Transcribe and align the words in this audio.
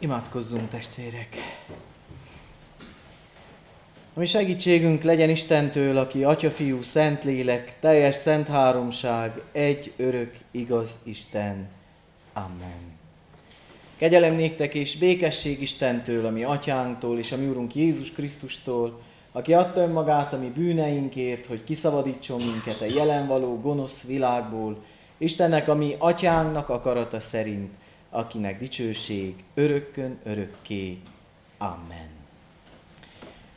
Imádkozzunk, 0.00 0.68
testvérek! 0.70 1.36
Ami 4.14 4.26
segítségünk 4.26 5.02
legyen 5.02 5.30
Istentől, 5.30 5.96
aki 5.96 6.24
Atya, 6.24 6.50
Fiú, 6.50 6.82
Szent 6.82 7.24
Lélek, 7.24 7.76
teljes 7.80 8.14
szent 8.14 8.46
háromság, 8.46 9.42
egy 9.52 9.92
örök, 9.96 10.36
igaz 10.50 10.98
Isten. 11.02 11.68
Amen. 12.32 12.96
Kegyelem 13.96 14.34
néktek 14.34 14.74
és 14.74 14.98
békesség 14.98 15.62
Istentől, 15.62 16.26
ami 16.26 16.42
atyánktól 16.42 17.18
és 17.18 17.32
a 17.32 17.36
mi 17.36 17.46
Urunk 17.46 17.74
Jézus 17.74 18.12
Krisztustól, 18.12 19.00
aki 19.32 19.54
adta 19.54 19.80
önmagát 19.80 20.32
a 20.32 20.38
mi 20.38 20.52
bűneinkért, 20.54 21.46
hogy 21.46 21.64
kiszabadítson 21.64 22.40
minket 22.40 22.80
a 22.80 22.94
jelenvaló 22.94 23.60
gonosz 23.60 24.02
világból, 24.02 24.84
Istennek, 25.18 25.68
ami 25.68 25.94
atyánknak 25.98 26.68
akarata 26.68 27.20
szerint, 27.20 27.70
akinek 28.10 28.58
dicsőség 28.58 29.34
örökkön 29.54 30.18
örökké. 30.24 30.98
Amen. 31.58 32.08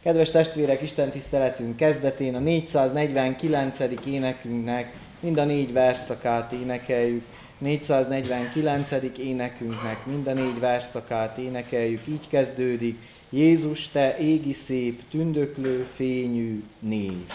Kedves 0.04 0.32
testvérek, 0.32 0.82
Isten 0.82 1.12
tiszteletünk 1.12 1.76
kezdetén 1.76 2.36
a 2.36 2.40
449. 2.40 3.80
énekünknek 4.05 4.94
mind 5.20 5.38
a 5.38 5.46
négy 5.46 5.74
verszakát 5.74 6.52
énekeljük. 6.52 7.24
449. 7.58 8.91
énekünknek 9.18 10.05
mind 10.05 10.27
a 10.27 10.34
négy 10.34 10.60
verszakát 10.60 11.38
énekeljük. 11.38 12.08
Így 12.08 12.27
kezdődik, 12.27 12.98
Jézus, 13.30 13.88
te 13.88 14.18
égi 14.18 14.54
szép, 14.54 15.02
tündöklő, 15.10 15.88
fényű 15.94 16.63
név. 16.80 17.26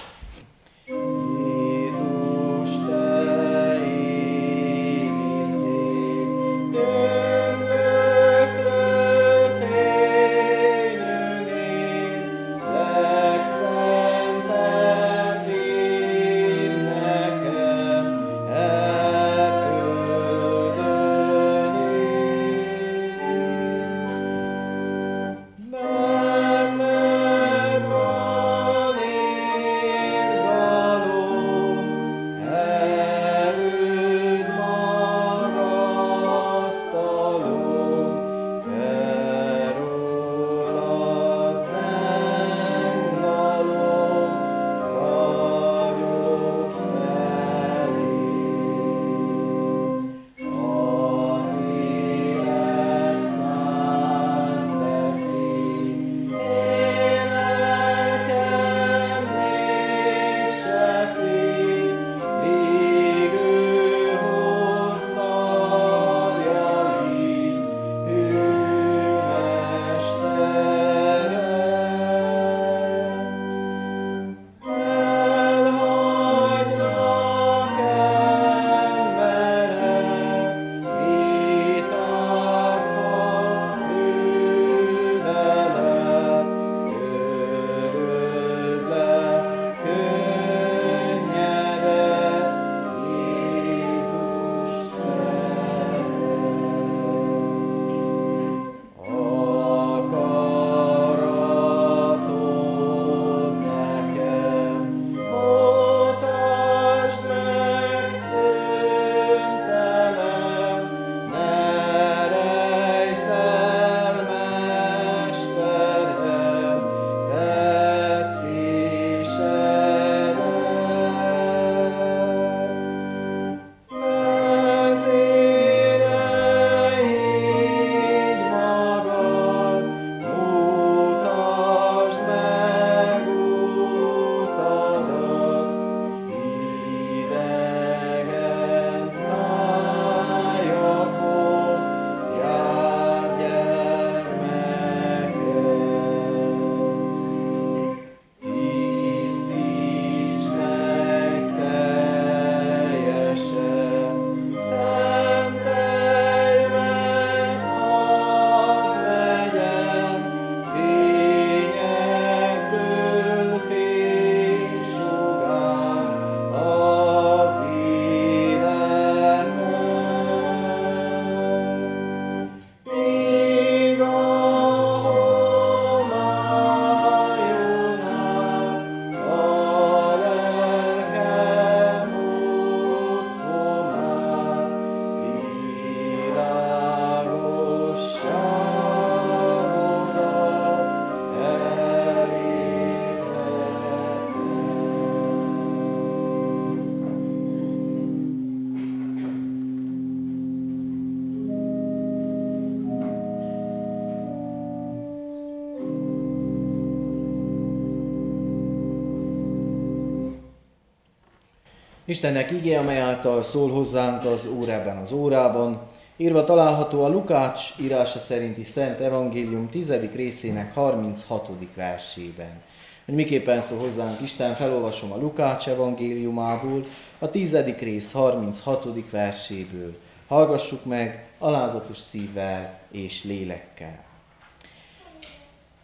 Istennek 212.08 212.50
igé, 212.50 212.74
amely 212.74 213.00
által 213.00 213.42
szól 213.42 213.70
hozzánk 213.70 214.24
az 214.24 214.48
ebben 214.68 214.96
az 214.96 215.12
órában, 215.12 215.80
írva 216.16 216.44
található 216.44 217.04
a 217.04 217.08
Lukács 217.08 217.60
írása 217.80 218.18
szerinti 218.18 218.64
Szent 218.64 219.00
Evangélium 219.00 219.68
10. 219.68 219.92
részének 220.14 220.74
36. 220.74 221.48
versében. 221.74 222.62
Hogy 223.04 223.14
miképpen 223.14 223.60
szól 223.60 223.78
hozzánk 223.78 224.20
Isten, 224.20 224.54
felolvasom 224.54 225.12
a 225.12 225.16
Lukács 225.16 225.68
evangéliumából, 225.68 226.84
a 227.18 227.30
10. 227.30 227.56
rész 227.78 228.12
36. 228.12 229.10
verséből. 229.10 229.96
Hallgassuk 230.28 230.84
meg 230.84 231.26
alázatos 231.38 231.98
szívvel 231.98 232.78
és 232.90 233.24
lélekkel. 233.24 234.04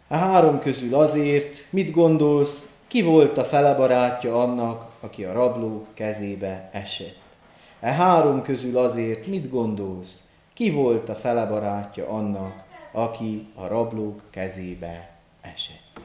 A 0.07 0.15
három 0.15 0.59
közül 0.59 0.95
azért, 0.95 1.67
mit 1.69 1.91
gondolsz, 1.91 2.72
ki 2.93 3.01
volt 3.01 3.37
a 3.37 3.43
felebarátja 3.43 4.41
annak, 4.41 4.87
aki 4.99 5.23
a 5.23 5.33
rablók 5.33 5.87
kezébe 5.93 6.69
esett? 6.71 7.17
E 7.79 7.91
három 7.91 8.41
közül 8.41 8.77
azért 8.77 9.27
mit 9.27 9.49
gondolsz? 9.49 10.29
Ki 10.53 10.71
volt 10.71 11.09
a 11.09 11.15
felebarátja 11.15 12.07
annak, 12.07 12.63
aki 12.91 13.47
a 13.55 13.67
rablók 13.67 14.21
kezébe 14.29 15.09
esett. 15.41 15.99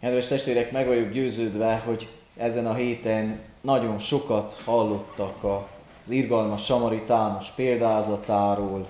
Kedves 0.00 0.26
testvérek, 0.26 0.72
meg 0.72 0.86
vagyok 0.86 1.12
győződve, 1.12 1.82
hogy 1.86 2.08
ezen 2.36 2.66
a 2.66 2.74
héten 2.74 3.40
nagyon 3.60 3.98
sokat 3.98 4.60
hallottak 4.64 5.44
az 6.04 6.10
irgalmas 6.10 6.64
samaritánus 6.64 7.48
példázatáról, 7.48 8.86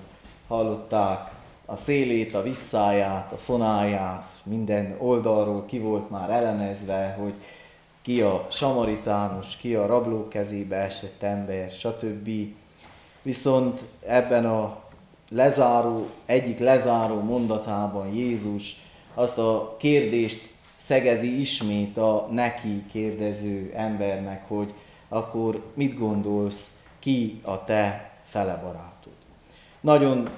hallották 0.47 1.32
a 1.65 1.77
szélét, 1.77 2.33
a 2.33 2.41
visszáját, 2.41 3.31
a 3.31 3.37
fonáját, 3.37 4.31
minden 4.43 4.95
oldalról 4.99 5.65
ki 5.65 5.79
volt 5.79 6.09
már 6.09 6.29
elemezve, 6.29 7.17
hogy 7.19 7.33
ki 8.01 8.21
a 8.21 8.47
samaritánus, 8.51 9.57
ki 9.57 9.75
a 9.75 9.85
rabló 9.85 10.27
kezébe 10.27 10.75
esett 10.75 11.23
ember, 11.23 11.69
stb. 11.69 12.29
Viszont 13.21 13.83
ebben 14.05 14.45
a 14.45 14.81
lezáró, 15.29 16.09
egyik 16.25 16.59
lezáró 16.59 17.19
mondatában 17.19 18.13
Jézus 18.13 18.81
azt 19.13 19.37
a 19.37 19.75
kérdést 19.77 20.53
szegezi 20.75 21.39
ismét 21.39 21.97
a 21.97 22.27
neki 22.31 22.85
kérdező 22.91 23.73
embernek, 23.75 24.47
hogy 24.47 24.73
akkor 25.09 25.63
mit 25.73 25.97
gondolsz, 25.97 26.77
ki 26.99 27.39
a 27.43 27.63
te 27.63 28.11
fele 28.27 28.55
barátod. 28.63 29.13
Nagyon 29.81 30.29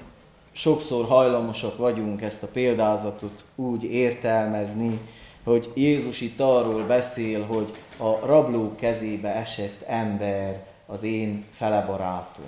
sokszor 0.56 1.06
hajlamosak 1.06 1.76
vagyunk 1.76 2.22
ezt 2.22 2.42
a 2.42 2.46
példázatot 2.52 3.44
úgy 3.54 3.84
értelmezni, 3.84 5.00
hogy 5.44 5.70
Jézus 5.74 6.20
itt 6.20 6.40
arról 6.40 6.82
beszél, 6.82 7.44
hogy 7.44 7.70
a 7.98 8.26
rabló 8.26 8.74
kezébe 8.74 9.34
esett 9.34 9.82
ember 9.86 10.66
az 10.86 11.02
én 11.02 11.44
felebarátom. 11.52 12.44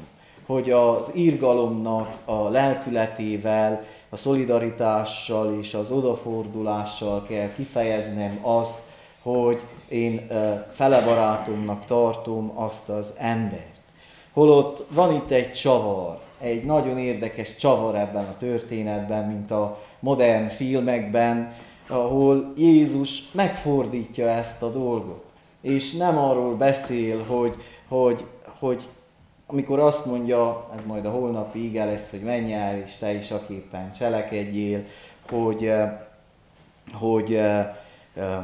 Hogy 0.46 0.70
az 0.70 1.12
írgalomnak 1.14 2.16
a 2.24 2.48
lelkületével, 2.48 3.84
a 4.08 4.16
szolidaritással 4.16 5.58
és 5.60 5.74
az 5.74 5.90
odafordulással 5.90 7.22
kell 7.22 7.52
kifejeznem 7.54 8.38
azt, 8.42 8.78
hogy 9.22 9.60
én 9.88 10.30
felebarátomnak 10.74 11.84
tartom 11.86 12.52
azt 12.54 12.88
az 12.88 13.14
embert. 13.18 13.76
Holott 14.32 14.84
van 14.88 15.14
itt 15.14 15.30
egy 15.30 15.52
csavar, 15.52 16.26
egy 16.40 16.64
nagyon 16.64 16.98
érdekes 16.98 17.56
csavar 17.56 17.94
ebben 17.94 18.24
a 18.24 18.36
történetben, 18.36 19.24
mint 19.24 19.50
a 19.50 19.78
modern 20.00 20.48
filmekben, 20.48 21.52
ahol 21.88 22.52
Jézus 22.56 23.30
megfordítja 23.32 24.28
ezt 24.28 24.62
a 24.62 24.70
dolgot. 24.70 25.24
És 25.60 25.92
nem 25.92 26.18
arról 26.18 26.54
beszél, 26.54 27.24
hogy, 27.24 27.54
hogy, 27.88 28.24
hogy 28.58 28.88
amikor 29.46 29.78
azt 29.78 30.06
mondja, 30.06 30.70
ez 30.76 30.84
majd 30.84 31.04
a 31.04 31.10
holnapi 31.10 31.64
ige 31.64 31.84
lesz, 31.84 32.10
hogy 32.10 32.20
menj 32.20 32.52
el, 32.52 32.78
és 32.78 32.96
te 32.96 33.12
is 33.12 33.30
aképpen 33.30 33.92
cselekedjél, 33.92 34.84
hogy, 35.30 35.64
eh, 35.64 35.92
hogy 36.92 37.34
eh, 37.34 37.76
eh, 38.14 38.38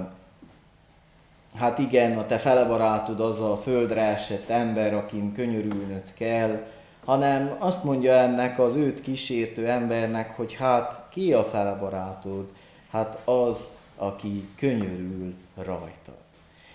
hát 1.55 1.79
igen, 1.79 2.19
a 2.19 2.26
te 2.26 2.38
felebarátod 2.38 3.20
az 3.20 3.41
a 3.41 3.56
földre 3.56 4.00
esett 4.00 4.49
ember, 4.49 4.94
akin 4.94 5.32
könyörülnöd 5.32 6.14
kell, 6.14 6.67
hanem 7.05 7.56
azt 7.59 7.85
mondja 7.85 8.12
ennek 8.12 8.59
az 8.59 8.77
őt 8.77 9.01
kísértő 9.01 9.69
embernek, 9.69 10.37
hogy 10.37 10.53
hát 10.53 11.06
ki 11.11 11.33
a 11.33 11.45
felebarátod? 11.45 12.47
Hát 12.91 13.19
az, 13.25 13.77
aki 13.97 14.49
könyörül 14.56 15.35
rajta. 15.55 16.12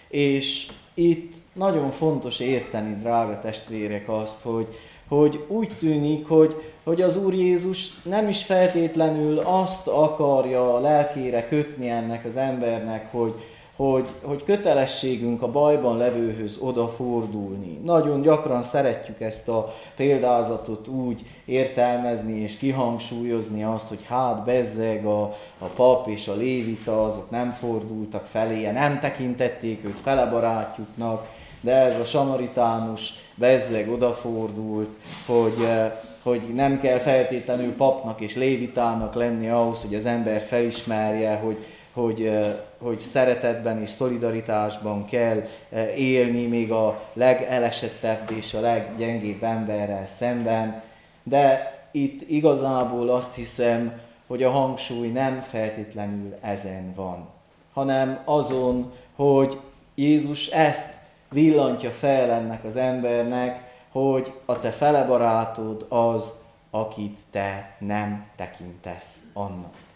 És 0.08 0.72
itt 0.94 1.34
nagyon 1.54 1.92
fontos 1.92 2.40
érteni, 2.40 2.98
drága 3.00 3.40
testvérek, 3.40 4.10
azt, 4.10 4.42
hogy, 4.42 4.68
hogy 5.08 5.46
úgy 5.48 5.72
tűnik, 5.80 6.28
hogy, 6.28 6.62
hogy 6.84 7.02
az 7.02 7.18
Úr 7.18 7.34
Jézus 7.34 8.02
nem 8.02 8.28
is 8.28 8.44
feltétlenül 8.44 9.40
azt 9.40 9.88
akarja 9.88 10.76
a 10.76 10.80
lelkére 10.80 11.48
kötni 11.48 11.90
ennek 11.90 12.26
az 12.26 12.38
embernek, 12.38 13.12
hogy, 13.12 13.34
hogy, 13.80 14.10
hogy 14.22 14.44
kötelességünk 14.44 15.42
a 15.42 15.52
bajban 15.52 15.98
levőhöz 15.98 16.58
odafordulni. 16.62 17.80
Nagyon 17.84 18.22
gyakran 18.22 18.64
szeretjük 18.64 19.22
ezt 19.22 19.48
a 19.48 19.76
példázatot 19.96 20.88
úgy 20.88 21.26
értelmezni 21.46 22.40
és 22.40 22.58
kihangsúlyozni 22.58 23.64
azt, 23.64 23.88
hogy 23.88 24.06
hát 24.08 24.44
bezzeg 24.44 25.06
a, 25.06 25.22
a 25.60 25.66
pap 25.76 26.08
és 26.08 26.28
a 26.28 26.36
lévita, 26.36 27.04
azok 27.04 27.30
nem 27.30 27.52
fordultak 27.52 28.26
feléje, 28.26 28.72
nem 28.72 29.00
tekintették 29.00 29.86
őt 29.86 30.00
fele 30.00 30.26
barátjuknak, 30.26 31.28
de 31.62 31.74
ez 31.74 32.00
a 32.00 32.06
samaritánus 32.06 33.14
bezzeg 33.36 33.92
odafordult, 33.92 34.90
hogy, 35.26 35.64
eh, 35.64 35.92
hogy 36.24 36.42
nem 36.54 36.80
kell 36.80 36.98
feltétlenül 36.98 37.76
papnak 37.76 38.22
és 38.22 38.36
lévitának 38.36 39.14
lenni 39.14 39.50
ahhoz, 39.50 39.82
hogy 39.82 39.96
az 39.96 40.06
ember 40.06 40.42
felismerje, 40.42 41.36
hogy, 41.36 41.58
hogy, 42.00 42.22
eh, 42.22 42.56
hogy 42.78 43.00
szeretetben 43.00 43.82
és 43.82 43.90
szolidaritásban 43.90 45.06
kell 45.06 45.44
eh, 45.70 46.00
élni 46.00 46.48
még 46.48 46.72
a 46.72 47.02
legelesettebb 47.14 48.32
és 48.32 48.54
a 48.54 48.60
leggyengébb 48.60 49.44
emberrel 49.44 50.06
szemben. 50.06 50.82
De 51.24 51.74
itt 51.92 52.30
igazából 52.30 53.10
azt 53.10 53.36
hiszem, 53.36 54.00
hogy 54.28 54.44
a 54.44 54.52
hangsúly 54.52 55.08
nem 55.08 55.40
feltétlenül 55.42 56.36
ezen 56.42 56.94
van, 56.96 57.28
hanem 57.74 58.20
azon, 58.26 58.92
hogy 59.16 59.60
Jézus 59.96 60.48
ezt 60.48 60.94
villantja 61.30 61.92
fel 61.92 62.32
ennek 62.32 62.64
az 62.64 62.76
embernek, 62.76 63.68
hogy 63.92 64.34
a 64.46 64.60
te 64.60 64.72
fele 64.72 65.04
barátod 65.04 65.86
az, 65.90 66.42
akit 66.70 67.18
te 67.32 67.76
nem 67.80 68.26
tekintesz 68.36 69.24
annak. 69.34 69.89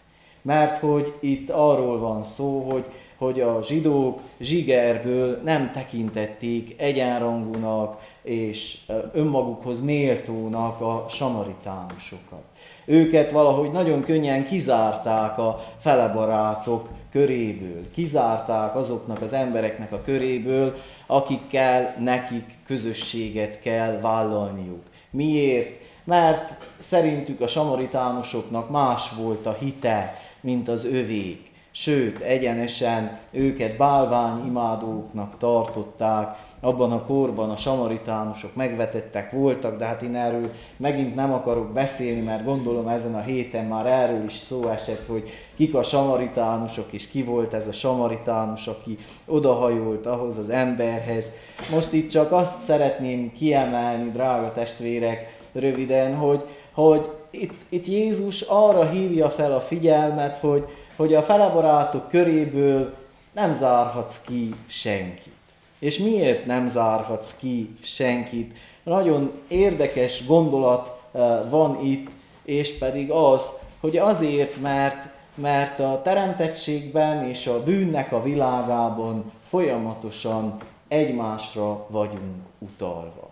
Mert 0.44 0.76
hogy 0.76 1.14
itt 1.20 1.50
arról 1.50 1.98
van 1.98 2.24
szó, 2.24 2.70
hogy, 2.70 2.84
hogy 3.18 3.40
a 3.40 3.62
zsidók 3.62 4.20
zsigerből 4.40 5.40
nem 5.44 5.70
tekintették 5.72 6.74
egyenrangúnak 6.78 8.00
és 8.22 8.78
önmagukhoz 9.12 9.82
méltónak 9.82 10.80
a 10.80 11.06
samaritánusokat. 11.08 12.42
Őket 12.84 13.30
valahogy 13.30 13.70
nagyon 13.70 14.02
könnyen 14.02 14.44
kizárták 14.44 15.38
a 15.38 15.64
felebarátok 15.78 16.88
köréből, 17.10 17.90
kizárták 17.90 18.76
azoknak 18.76 19.22
az 19.22 19.32
embereknek 19.32 19.92
a 19.92 20.02
köréből, 20.04 20.74
akikkel 21.06 21.94
nekik 21.98 22.58
közösséget 22.66 23.60
kell 23.60 24.00
vállalniuk. 24.00 24.82
Miért? 25.10 25.82
Mert 26.04 26.58
szerintük 26.78 27.40
a 27.40 27.46
samaritánusoknak 27.46 28.70
más 28.70 29.10
volt 29.10 29.46
a 29.46 29.56
hite, 29.60 30.23
mint 30.44 30.68
az 30.68 30.84
övék. 30.84 31.52
Sőt, 31.70 32.20
egyenesen 32.20 33.18
őket 33.30 33.76
bálvány 33.76 34.46
imádóknak 34.46 35.38
tartották, 35.38 36.36
abban 36.60 36.92
a 36.92 37.04
korban 37.04 37.50
a 37.50 37.56
samaritánusok 37.56 38.54
megvetettek 38.54 39.30
voltak, 39.30 39.78
de 39.78 39.84
hát 39.84 40.02
én 40.02 40.14
erről 40.14 40.50
megint 40.76 41.14
nem 41.14 41.32
akarok 41.32 41.72
beszélni, 41.72 42.20
mert 42.20 42.44
gondolom 42.44 42.88
ezen 42.88 43.14
a 43.14 43.20
héten 43.20 43.64
már 43.64 43.86
erről 43.86 44.24
is 44.24 44.32
szó 44.32 44.68
esett, 44.68 45.06
hogy 45.06 45.28
kik 45.56 45.74
a 45.74 45.82
samaritánusok, 45.82 46.92
és 46.92 47.08
ki 47.08 47.22
volt 47.22 47.52
ez 47.52 47.68
a 47.68 47.72
samaritánus, 47.72 48.66
aki 48.66 48.98
odahajolt 49.26 50.06
ahhoz 50.06 50.38
az 50.38 50.48
emberhez. 50.48 51.32
Most 51.70 51.92
itt 51.92 52.10
csak 52.10 52.32
azt 52.32 52.60
szeretném 52.60 53.32
kiemelni, 53.32 54.10
drága 54.10 54.52
testvérek, 54.52 55.36
röviden, 55.52 56.16
hogy, 56.16 56.44
hogy 56.72 57.10
itt, 57.40 57.52
itt 57.68 57.86
Jézus 57.86 58.40
arra 58.40 58.88
hívja 58.88 59.30
fel 59.30 59.52
a 59.52 59.60
figyelmet, 59.60 60.36
hogy, 60.36 60.64
hogy 60.96 61.14
a 61.14 61.22
felebarátok 61.22 62.08
köréből 62.08 62.94
nem 63.32 63.54
zárhatsz 63.54 64.20
ki 64.20 64.54
senkit. 64.66 65.32
És 65.78 65.98
miért 65.98 66.46
nem 66.46 66.68
zárhatsz 66.68 67.36
ki 67.36 67.76
senkit? 67.82 68.54
Nagyon 68.82 69.32
érdekes 69.48 70.26
gondolat 70.26 71.00
eh, 71.12 71.40
van 71.50 71.78
itt, 71.82 72.08
és 72.44 72.78
pedig 72.78 73.10
az, 73.10 73.58
hogy 73.80 73.96
azért, 73.96 74.60
mert, 74.60 75.08
mert 75.34 75.80
a 75.80 76.00
teremtettségben 76.04 77.28
és 77.28 77.46
a 77.46 77.62
bűnnek 77.62 78.12
a 78.12 78.22
világában 78.22 79.32
folyamatosan 79.48 80.56
egymásra 80.88 81.86
vagyunk 81.88 82.42
utalva. 82.58 83.23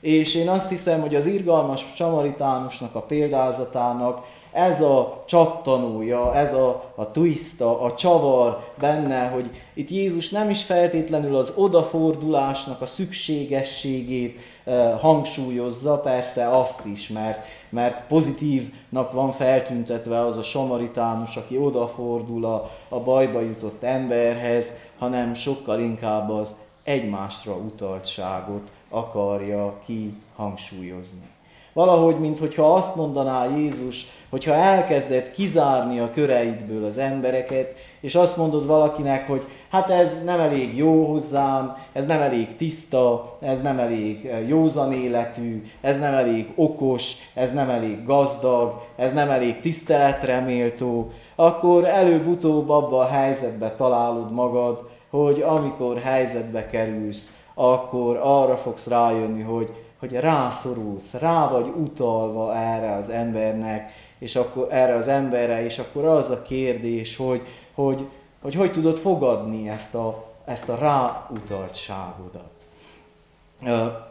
És 0.00 0.34
én 0.34 0.48
azt 0.48 0.68
hiszem, 0.68 1.00
hogy 1.00 1.14
az 1.14 1.26
irgalmas 1.26 1.86
samaritánusnak 1.94 2.94
a 2.94 3.00
példázatának 3.00 4.24
ez 4.52 4.80
a 4.80 5.22
csattanója, 5.26 6.34
ez 6.34 6.54
a, 6.54 6.92
a 6.94 7.10
twista, 7.10 7.80
a 7.80 7.94
csavar 7.94 8.64
benne, 8.78 9.28
hogy 9.28 9.50
itt 9.74 9.90
Jézus 9.90 10.30
nem 10.30 10.50
is 10.50 10.64
feltétlenül 10.64 11.36
az 11.36 11.52
odafordulásnak 11.56 12.80
a 12.80 12.86
szükségességét 12.86 14.38
e, 14.64 14.92
hangsúlyozza, 14.92 15.98
persze 15.98 16.48
azt 16.58 16.86
is, 16.86 17.08
mert, 17.08 17.46
mert 17.68 18.06
pozitívnak 18.06 19.12
van 19.12 19.32
feltüntetve 19.32 20.20
az 20.20 20.36
a 20.36 20.42
samaritánus, 20.42 21.36
aki 21.36 21.56
odafordul 21.56 22.44
a, 22.44 22.70
a 22.88 23.00
bajba 23.00 23.40
jutott 23.40 23.82
emberhez, 23.82 24.74
hanem 24.98 25.34
sokkal 25.34 25.80
inkább 25.80 26.30
az 26.30 26.56
egymásra 26.82 27.52
utaltságot 27.52 28.70
akarja 28.90 29.78
ki 29.84 30.14
hangsúlyozni 30.36 31.28
Valahogy, 31.72 32.18
mintha 32.18 32.74
azt 32.74 32.96
mondaná 32.96 33.44
Jézus, 33.56 34.06
hogyha 34.30 34.54
elkezded 34.54 35.30
kizárni 35.30 35.98
a 35.98 36.10
köreidből 36.10 36.84
az 36.84 36.98
embereket, 36.98 37.74
és 38.00 38.14
azt 38.14 38.36
mondod 38.36 38.66
valakinek, 38.66 39.26
hogy 39.28 39.46
hát 39.70 39.90
ez 39.90 40.24
nem 40.24 40.40
elég 40.40 40.76
jó 40.76 41.04
hozzám, 41.04 41.76
ez 41.92 42.04
nem 42.04 42.20
elég 42.20 42.56
tiszta, 42.56 43.36
ez 43.40 43.60
nem 43.60 43.78
elég 43.78 44.26
eh, 44.26 44.48
józan 44.48 44.92
életű, 44.92 45.62
ez 45.80 45.98
nem 45.98 46.14
elég 46.14 46.52
okos, 46.54 47.12
ez 47.34 47.52
nem 47.52 47.70
elég 47.70 48.04
gazdag, 48.04 48.82
ez 48.96 49.12
nem 49.12 49.30
elég 49.30 49.60
tiszteletre 49.60 50.40
méltó, 50.40 51.10
akkor 51.34 51.84
előbb-utóbb 51.84 52.68
abba 52.68 52.98
a 52.98 53.08
helyzetbe 53.08 53.74
találod 53.74 54.32
magad, 54.32 54.88
hogy 55.10 55.40
amikor 55.40 55.98
helyzetbe 55.98 56.66
kerülsz, 56.66 57.39
akkor 57.54 58.20
arra 58.22 58.56
fogsz 58.56 58.86
rájönni, 58.86 59.42
hogy, 59.42 59.70
hogy 59.98 60.12
rászorulsz, 60.12 61.12
rá 61.12 61.48
vagy 61.48 61.72
utalva 61.76 62.56
erre 62.56 62.92
az 62.92 63.08
embernek, 63.08 63.92
és 64.18 64.36
akkor 64.36 64.66
erre 64.70 64.94
az 64.94 65.08
emberre, 65.08 65.64
és 65.64 65.78
akkor 65.78 66.04
az 66.04 66.30
a 66.30 66.42
kérdés, 66.42 67.16
hogy 67.16 67.42
hogy, 67.84 68.08
hogy, 68.42 68.54
hogy 68.54 68.72
tudod 68.72 68.98
fogadni 68.98 69.68
ezt 69.68 69.94
a, 69.94 70.24
ezt 70.44 70.68
a 70.68 70.74
ráutaltságodat. 70.74 72.50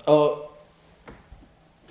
A 0.06 0.50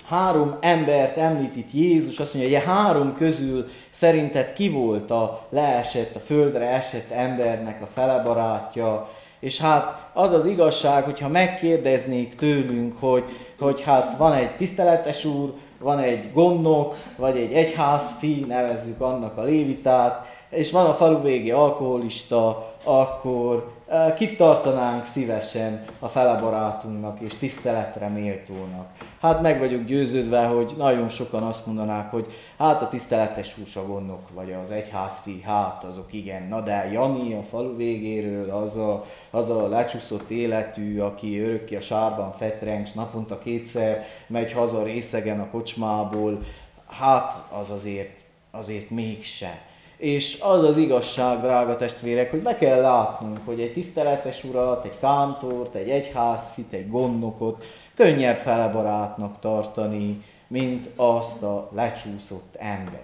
három 0.05 0.57
embert 0.59 1.17
említ 1.17 1.55
itt 1.55 1.71
Jézus, 1.71 2.19
azt 2.19 2.33
mondja, 2.33 2.59
hogy 2.59 2.67
a 2.67 2.71
három 2.71 3.15
közül 3.15 3.67
szerinted 3.89 4.53
ki 4.53 4.69
volt 4.69 5.11
a 5.11 5.45
leesett, 5.49 6.15
a 6.15 6.19
földre 6.19 6.67
esett 6.67 7.11
embernek 7.11 7.81
a 7.81 7.87
felebarátja, 7.93 9.09
és 9.39 9.61
hát 9.61 10.09
az 10.13 10.33
az 10.33 10.45
igazság, 10.45 11.03
hogyha 11.03 11.27
megkérdeznék 11.27 12.35
tőlünk, 12.35 12.99
hogy, 12.99 13.23
hogy 13.59 13.81
hát 13.81 14.17
van 14.17 14.33
egy 14.33 14.55
tiszteletes 14.55 15.25
úr, 15.25 15.53
van 15.79 15.99
egy 15.99 16.33
gondnok, 16.33 16.95
vagy 17.17 17.37
egy 17.37 17.53
egyházfi, 17.53 18.45
nevezzük 18.47 19.01
annak 19.01 19.37
a 19.37 19.43
lévitát, 19.43 20.25
és 20.49 20.71
van 20.71 20.85
a 20.85 20.93
falu 20.93 21.21
végi 21.21 21.51
alkoholista, 21.51 22.73
akkor 22.83 23.71
kit 24.15 24.37
tartanánk 24.37 25.05
szívesen 25.05 25.85
a 25.99 26.07
felebarátunknak 26.07 27.19
és 27.19 27.37
tiszteletre 27.37 28.07
méltónak. 28.07 28.87
Hát 29.19 29.41
meg 29.41 29.59
vagyunk 29.59 29.85
győződve, 29.85 30.45
hogy 30.45 30.73
nagyon 30.77 31.09
sokan 31.09 31.43
azt 31.43 31.65
mondanák, 31.65 32.11
hogy 32.11 32.25
hát 32.57 32.81
a 32.81 32.87
tiszteletes 32.87 33.53
húsagondok, 33.53 34.29
vagy 34.33 34.55
az 34.65 34.71
egyházfi, 34.71 35.41
hát 35.41 35.83
azok 35.83 36.13
igen. 36.13 36.47
Na 36.47 36.61
de 36.61 36.89
Jani 36.91 37.33
a 37.33 37.41
falu 37.41 37.75
végéről, 37.75 38.49
az 38.49 38.75
a, 38.75 39.05
az 39.29 39.49
a 39.49 39.67
lecsúszott 39.67 40.29
életű, 40.29 40.99
aki 40.99 41.39
örökké 41.39 41.75
a 41.75 41.81
sárban 41.81 42.31
fetreng, 42.31 42.87
naponta 42.95 43.39
kétszer 43.39 44.05
megy 44.27 44.51
haza 44.51 44.83
részegen 44.83 45.39
a 45.39 45.49
kocsmából, 45.49 46.39
hát 46.87 47.45
az 47.59 47.69
azért, 47.69 48.17
azért 48.51 48.89
mégse. 48.89 49.61
És 49.97 50.39
az 50.41 50.63
az 50.63 50.77
igazság, 50.77 51.39
drága 51.39 51.75
testvérek, 51.75 52.31
hogy 52.31 52.41
be 52.41 52.55
kell 52.55 52.81
látnunk, 52.81 53.39
hogy 53.45 53.59
egy 53.59 53.73
tiszteletes 53.73 54.43
urat, 54.43 54.85
egy 54.85 54.99
kántort, 54.99 55.75
egy 55.75 55.89
egyházfit, 55.89 56.73
egy 56.73 56.89
gondnokot 56.89 57.63
könnyebb 57.99 58.37
felebarátnak 58.37 59.39
tartani, 59.39 60.23
mint 60.47 60.89
azt 60.95 61.43
a 61.43 61.69
lecsúszott 61.75 62.55
ember. 62.57 63.01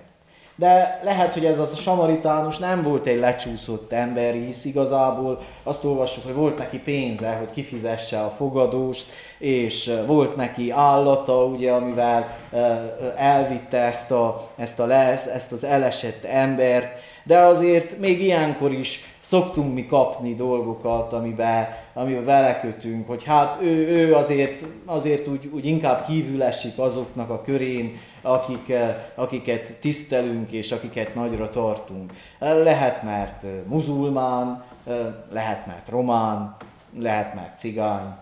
De 0.55 0.99
lehet, 1.03 1.33
hogy 1.33 1.45
ez 1.45 1.59
az 1.59 1.73
a 1.73 1.81
samaritánus 1.81 2.57
nem 2.57 2.81
volt 2.81 3.05
egy 3.05 3.19
lecsúszott 3.19 3.91
ember, 3.91 4.33
hisz 4.33 4.65
igazából 4.65 5.41
azt 5.63 5.83
olvassuk, 5.83 6.23
hogy 6.23 6.33
volt 6.33 6.57
neki 6.57 6.77
pénze, 6.77 7.31
hogy 7.31 7.51
kifizesse 7.51 8.21
a 8.21 8.29
fogadóst, 8.29 9.05
és 9.37 9.91
volt 10.05 10.35
neki 10.35 10.71
állata, 10.71 11.43
ugye, 11.43 11.71
amivel 11.71 12.37
elvitte 13.15 13.77
ezt, 13.77 14.11
a, 14.11 14.49
ezt, 14.55 14.79
a 14.79 14.85
lesz, 14.85 15.25
ezt 15.25 15.51
az 15.51 15.63
elesett 15.63 16.23
embert, 16.23 16.87
de 17.23 17.37
azért 17.37 17.99
még 17.99 18.21
ilyenkor 18.21 18.71
is 18.71 19.03
szoktunk 19.21 19.73
mi 19.73 19.85
kapni 19.85 20.35
dolgokat, 20.35 21.13
amiben, 21.13 21.67
amiben 21.97 22.25
belekötünk, 22.25 23.07
hogy 23.07 23.23
hát 23.23 23.57
ő, 23.61 23.87
ő 23.87 24.15
azért, 24.15 24.65
azért 24.85 25.27
úgy, 25.27 25.49
úgy 25.53 25.65
inkább 25.65 26.05
kívül 26.05 26.43
esik 26.43 26.77
azoknak 26.77 27.29
a 27.29 27.41
körén, 27.41 27.97
akik, 28.21 28.73
akiket 29.15 29.73
tisztelünk 29.79 30.51
és 30.51 30.71
akiket 30.71 31.15
nagyra 31.15 31.49
tartunk. 31.49 32.13
Lehet, 32.39 33.03
mert 33.03 33.43
muzulmán, 33.67 34.63
lehet, 35.31 35.65
mert 35.65 35.89
román, 35.89 36.55
lehet, 36.99 37.35
mert 37.35 37.59
cigány, 37.59 38.13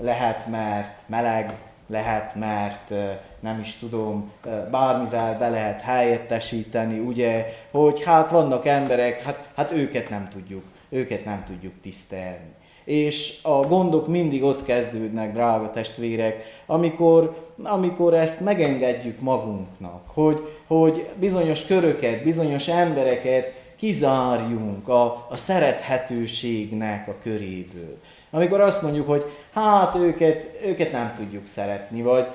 lehet, 0.00 0.46
mert 0.46 0.98
meleg, 1.06 1.54
lehet, 1.86 2.34
mert 2.34 2.92
nem 3.40 3.60
is 3.60 3.78
tudom, 3.78 4.32
bármivel 4.70 5.38
be 5.38 5.48
lehet 5.48 5.80
helyettesíteni, 5.80 6.98
ugye, 6.98 7.46
hogy 7.70 8.02
hát 8.04 8.30
vannak 8.30 8.66
emberek, 8.66 9.22
hát, 9.22 9.48
hát 9.56 9.72
őket 9.72 10.10
nem 10.10 10.28
tudjuk, 10.28 10.64
őket 10.88 11.24
nem 11.24 11.44
tudjuk 11.44 11.72
tisztelni. 11.82 12.60
És 12.84 13.38
a 13.42 13.60
gondok 13.60 14.06
mindig 14.08 14.42
ott 14.42 14.64
kezdődnek, 14.64 15.32
drága 15.32 15.70
testvérek, 15.70 16.62
amikor, 16.66 17.36
amikor 17.62 18.14
ezt 18.14 18.40
megengedjük 18.40 19.20
magunknak, 19.20 20.02
hogy, 20.06 20.48
hogy 20.66 21.08
bizonyos 21.14 21.66
köröket, 21.66 22.22
bizonyos 22.22 22.68
embereket 22.68 23.52
kizárjunk 23.76 24.88
a, 24.88 25.26
a 25.30 25.36
szerethetőségnek 25.36 27.08
a 27.08 27.14
köréből. 27.22 27.98
Amikor 28.30 28.60
azt 28.60 28.82
mondjuk, 28.82 29.06
hogy 29.08 29.24
hát 29.52 29.94
őket, 29.94 30.48
őket 30.64 30.92
nem 30.92 31.12
tudjuk 31.16 31.46
szeretni, 31.46 32.02
vagy, 32.02 32.26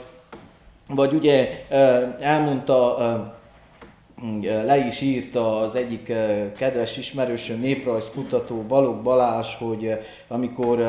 vagy 0.90 1.14
ugye 1.14 1.66
elmondta, 2.20 2.98
le 4.42 4.78
is 4.78 5.02
írta 5.02 5.60
az 5.60 5.76
egyik 5.76 6.14
kedves 6.58 6.98
ismerősöm, 6.98 7.60
néprajzkutató 7.60 8.62
Balogh 8.62 9.02
Balázs, 9.02 9.56
hogy 9.56 10.00
amikor 10.28 10.80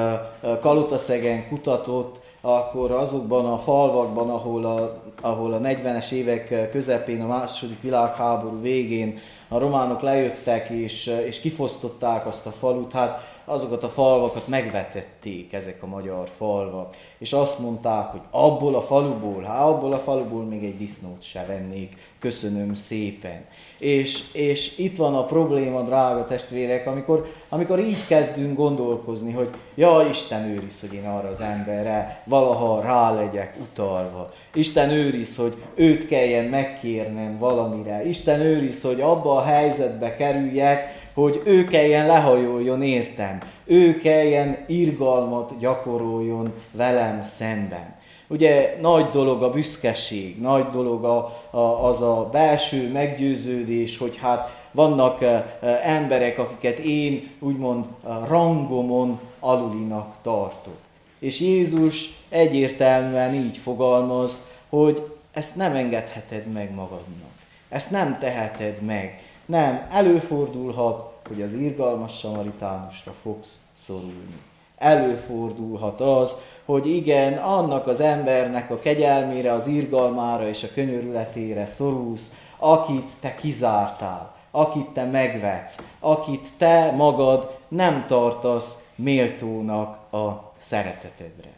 Kalotaszegen 0.60 1.48
kutatott, 1.48 2.20
akkor 2.40 2.90
azokban 2.90 3.46
a 3.52 3.58
falvakban, 3.58 4.30
ahol 4.30 4.64
a, 4.64 5.02
ahol 5.20 5.52
a 5.52 5.60
40-es 5.60 6.10
évek 6.10 6.70
közepén, 6.70 7.20
a 7.20 7.26
második 7.26 7.82
világháború 7.82 8.60
végén 8.60 9.18
a 9.48 9.58
románok 9.58 10.00
lejöttek 10.00 10.68
és, 10.68 11.06
és 11.26 11.40
kifosztották 11.40 12.26
azt 12.26 12.46
a 12.46 12.50
falut, 12.50 12.92
hát 12.92 13.37
azokat 13.48 13.82
a 13.82 13.88
falvakat 13.88 14.46
megvetették 14.48 15.52
ezek 15.52 15.82
a 15.82 15.86
magyar 15.86 16.28
falvak, 16.36 16.96
és 17.18 17.32
azt 17.32 17.58
mondták, 17.58 18.10
hogy 18.10 18.20
abból 18.30 18.74
a 18.74 18.82
faluból, 18.82 19.42
hát 19.42 19.60
abból 19.60 19.92
a 19.92 19.98
faluból 19.98 20.44
még 20.44 20.64
egy 20.64 20.76
disznót 20.76 21.22
se 21.22 21.44
vennék, 21.46 21.96
köszönöm 22.18 22.74
szépen. 22.74 23.44
És, 23.78 24.32
és 24.32 24.78
itt 24.78 24.96
van 24.96 25.14
a 25.14 25.24
probléma, 25.24 25.82
drága 25.82 26.24
testvérek, 26.24 26.86
amikor, 26.86 27.32
amikor 27.48 27.78
így 27.78 28.06
kezdünk 28.06 28.56
gondolkozni, 28.56 29.32
hogy 29.32 29.50
ja, 29.74 30.06
Isten 30.10 30.44
őriz, 30.44 30.80
hogy 30.80 30.92
én 30.92 31.06
arra 31.06 31.28
az 31.28 31.40
emberre 31.40 32.22
valaha 32.24 32.82
rá 32.82 33.14
legyek 33.14 33.56
utalva. 33.60 34.32
Isten 34.54 34.90
őriz, 34.90 35.36
hogy 35.36 35.56
őt 35.74 36.08
kelljen 36.08 36.44
megkérnem 36.44 37.38
valamire. 37.38 38.06
Isten 38.08 38.40
őriz, 38.40 38.82
hogy 38.82 39.00
abba 39.00 39.36
a 39.36 39.44
helyzetbe 39.44 40.16
kerüljek, 40.16 40.97
hogy 41.18 41.40
ő 41.44 41.64
kelljen 41.64 42.06
lehajoljon 42.06 42.82
értem, 42.82 43.38
ő 43.64 43.98
kelljen 43.98 44.64
irgalmat 44.66 45.58
gyakoroljon 45.58 46.52
velem 46.72 47.22
szemben. 47.22 47.94
Ugye 48.26 48.76
nagy 48.80 49.08
dolog 49.08 49.42
a 49.42 49.50
büszkeség, 49.50 50.40
nagy 50.40 50.68
dolog 50.68 51.04
a, 51.04 51.42
a, 51.50 51.88
az 51.88 52.02
a 52.02 52.28
belső 52.32 52.92
meggyőződés, 52.92 53.98
hogy 53.98 54.16
hát 54.16 54.66
vannak 54.72 55.22
e, 55.22 55.58
e, 55.60 55.80
emberek, 55.84 56.38
akiket 56.38 56.78
én 56.78 57.30
úgymond 57.38 57.84
rangomon 58.26 59.20
alulinak 59.40 60.14
tartok. 60.22 60.78
És 61.18 61.40
Jézus 61.40 62.10
egyértelműen 62.28 63.34
így 63.34 63.56
fogalmaz, 63.56 64.46
hogy 64.68 65.02
ezt 65.32 65.56
nem 65.56 65.74
engedheted 65.74 66.46
meg 66.52 66.74
magadnak. 66.74 67.32
Ezt 67.68 67.90
nem 67.90 68.18
teheted 68.18 68.82
meg. 68.82 69.22
Nem, 69.48 69.86
előfordulhat, 69.90 71.07
hogy 71.28 71.42
az 71.42 71.52
irgalmas 71.52 72.18
samaritánusra 72.18 73.12
fogsz 73.22 73.60
szorulni. 73.72 74.40
Előfordulhat 74.76 76.00
az, 76.00 76.42
hogy 76.64 76.86
igen, 76.86 77.32
annak 77.32 77.86
az 77.86 78.00
embernek 78.00 78.70
a 78.70 78.78
kegyelmére, 78.78 79.52
az 79.52 79.66
irgalmára 79.66 80.48
és 80.48 80.62
a 80.62 80.72
könyörületére 80.74 81.66
szorulsz, 81.66 82.34
akit 82.58 83.12
te 83.20 83.34
kizártál, 83.34 84.34
akit 84.50 84.88
te 84.88 85.04
megvetsz, 85.04 85.82
akit 86.00 86.48
te 86.58 86.92
magad 86.96 87.58
nem 87.68 88.04
tartasz 88.06 88.88
méltónak 88.94 90.12
a 90.12 90.52
szeretetedre 90.58 91.56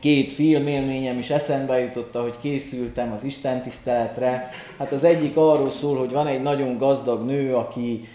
két 0.00 0.32
filmélményem 0.32 1.18
is 1.18 1.30
eszembe 1.30 1.80
jutott, 1.80 2.14
hogy 2.14 2.34
készültem 2.40 3.12
az 3.12 3.24
Isten 3.24 3.62
tiszteletre. 3.62 4.50
Hát 4.78 4.92
az 4.92 5.04
egyik 5.04 5.36
arról 5.36 5.70
szól, 5.70 5.96
hogy 5.98 6.10
van 6.10 6.26
egy 6.26 6.42
nagyon 6.42 6.78
gazdag 6.78 7.24
nő, 7.24 7.54
aki 7.54 8.08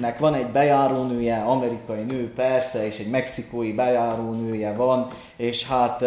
nek 0.00 0.18
van 0.18 0.34
egy 0.34 0.46
bejárónője, 0.46 1.36
amerikai 1.36 2.02
nő 2.02 2.32
persze, 2.32 2.86
és 2.86 2.98
egy 2.98 3.10
mexikói 3.10 3.72
bejárónője 3.72 4.72
van, 4.72 5.10
és 5.36 5.66
hát 5.66 6.04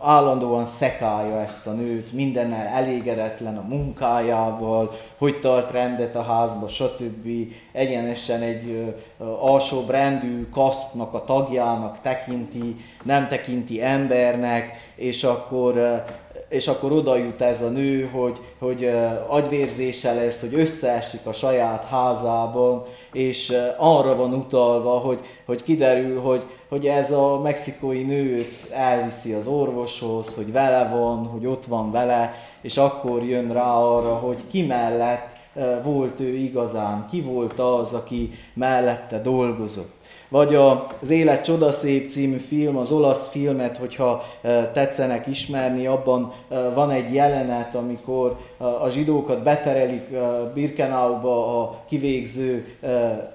állandóan 0.00 0.66
szekálja 0.66 1.40
ezt 1.40 1.66
a 1.66 1.70
nőt, 1.70 2.12
mindennel 2.12 2.66
elégedetlen 2.66 3.56
a 3.56 3.66
munkájával, 3.68 4.98
hogy 5.18 5.40
tart 5.40 5.70
rendet 5.70 6.16
a 6.16 6.22
házba, 6.22 6.68
stb. 6.68 7.28
Egyenesen 7.72 8.42
egy 8.42 8.94
alsóbb 9.40 9.90
rendű 9.90 10.48
kasztnak 10.48 11.14
a 11.14 11.24
tagjának 11.24 12.00
tekinti, 12.00 12.76
nem 13.02 13.28
tekinti 13.28 13.82
embernek, 13.82 14.92
és 14.94 15.24
akkor 15.24 16.04
és 16.50 16.68
akkor 16.68 16.92
oda 16.92 17.16
jut 17.16 17.40
ez 17.40 17.62
a 17.62 17.68
nő, 17.68 18.08
hogy, 18.12 18.38
hogy 18.58 18.90
agyvérzése 19.28 20.12
lesz, 20.12 20.40
hogy 20.40 20.54
összeesik 20.54 21.26
a 21.26 21.32
saját 21.32 21.84
házában, 21.84 22.84
és 23.12 23.52
arra 23.76 24.16
van 24.16 24.34
utalva, 24.34 24.90
hogy, 24.90 25.20
hogy 25.46 25.62
kiderül, 25.62 26.20
hogy, 26.20 26.42
hogy 26.68 26.86
ez 26.86 27.10
a 27.12 27.40
mexikói 27.40 28.02
nőt 28.02 28.70
elviszi 28.70 29.32
az 29.32 29.46
orvoshoz, 29.46 30.34
hogy 30.34 30.52
vele 30.52 30.88
van, 30.88 31.26
hogy 31.26 31.46
ott 31.46 31.66
van 31.66 31.90
vele, 31.90 32.34
és 32.62 32.76
akkor 32.76 33.24
jön 33.24 33.52
rá 33.52 33.74
arra, 33.74 34.14
hogy 34.14 34.38
ki 34.50 34.66
mellett 34.66 35.38
volt 35.82 36.20
ő 36.20 36.34
igazán, 36.34 37.06
ki 37.10 37.20
volt 37.20 37.58
az, 37.58 37.92
aki 37.92 38.32
mellette 38.54 39.20
dolgozott 39.20 39.99
vagy 40.30 40.54
az 40.54 41.10
Élet 41.10 41.44
csodaszép 41.44 42.10
című 42.10 42.36
film, 42.36 42.76
az 42.76 42.90
olasz 42.90 43.28
filmet, 43.28 43.76
hogyha 43.76 44.24
e, 44.42 44.70
tetszenek 44.70 45.26
ismerni, 45.26 45.86
abban 45.86 46.32
e, 46.48 46.68
van 46.68 46.90
egy 46.90 47.14
jelenet, 47.14 47.74
amikor 47.74 48.36
e, 48.60 48.64
a 48.64 48.90
zsidókat 48.90 49.42
beterelik 49.42 50.08
Birkenauba 50.54 51.60
a 51.60 51.82
kivégző 51.88 52.78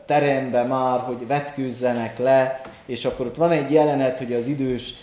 terembe 0.06 0.64
már, 0.68 1.00
hogy 1.00 1.28
vetkőzzenek 1.28 2.20
le, 2.20 2.62
és 2.86 3.06
akkor 3.06 3.26
ott 3.26 3.36
van 3.36 3.52
egy 3.52 3.72
jelenet, 3.72 4.18
hogy 4.18 4.34
az 4.34 4.48
idős 4.48 4.94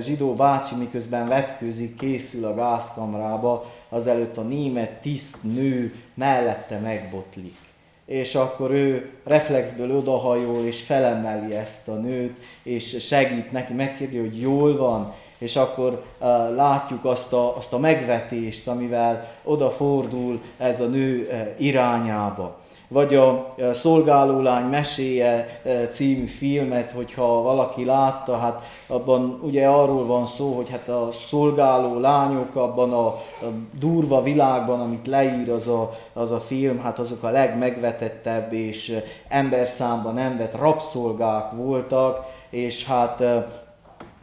zsidó 0.00 0.32
bácsi 0.32 0.74
miközben 0.74 1.28
vetkőzik, 1.28 1.96
készül 1.96 2.44
a 2.44 2.54
gázkamrába, 2.54 3.64
azelőtt 3.88 4.36
a 4.36 4.42
német 4.42 4.90
tiszt 4.90 5.36
nő 5.42 5.94
mellette 6.14 6.78
megbotlik 6.78 7.56
és 8.12 8.34
akkor 8.34 8.70
ő 8.70 9.10
reflexből 9.24 9.96
odahajol, 9.96 10.64
és 10.64 10.82
felemeli 10.82 11.54
ezt 11.54 11.88
a 11.88 11.92
nőt, 11.92 12.36
és 12.62 12.96
segít 13.00 13.52
neki, 13.52 13.72
megkérdi, 13.72 14.18
hogy 14.18 14.40
jól 14.40 14.76
van, 14.76 15.14
és 15.38 15.56
akkor 15.56 16.04
uh, 16.18 16.26
látjuk 16.54 17.04
azt 17.04 17.32
a, 17.32 17.56
azt 17.56 17.72
a 17.72 17.78
megvetést, 17.78 18.68
amivel 18.68 19.28
odafordul 19.44 20.40
ez 20.58 20.80
a 20.80 20.86
nő 20.86 21.28
uh, 21.30 21.64
irányába 21.64 22.61
vagy 22.92 23.14
a 23.14 23.54
Szolgálólány 23.72 24.64
meséje 24.64 25.60
e, 25.64 25.88
című 25.88 26.26
filmet, 26.26 26.90
hogyha 26.90 27.42
valaki 27.42 27.84
látta, 27.84 28.36
hát 28.36 28.62
abban 28.86 29.40
ugye 29.42 29.66
arról 29.66 30.06
van 30.06 30.26
szó, 30.26 30.52
hogy 30.52 30.70
hát 30.70 30.88
a 30.88 31.08
szolgáló 31.26 31.98
lányok 31.98 32.56
abban 32.56 32.92
a, 32.92 33.20
durva 33.78 34.22
világban, 34.22 34.80
amit 34.80 35.06
leír 35.06 35.50
az 35.50 35.68
a, 35.68 35.90
az 36.12 36.32
a 36.32 36.40
film, 36.40 36.78
hát 36.78 36.98
azok 36.98 37.22
a 37.22 37.30
legmegvetettebb 37.30 38.52
és 38.52 38.98
emberszámban 39.28 40.14
nem 40.14 40.36
vett 40.36 40.56
rabszolgák 40.56 41.50
voltak, 41.52 42.24
és 42.50 42.86
hát 42.86 43.20
e, 43.20 43.61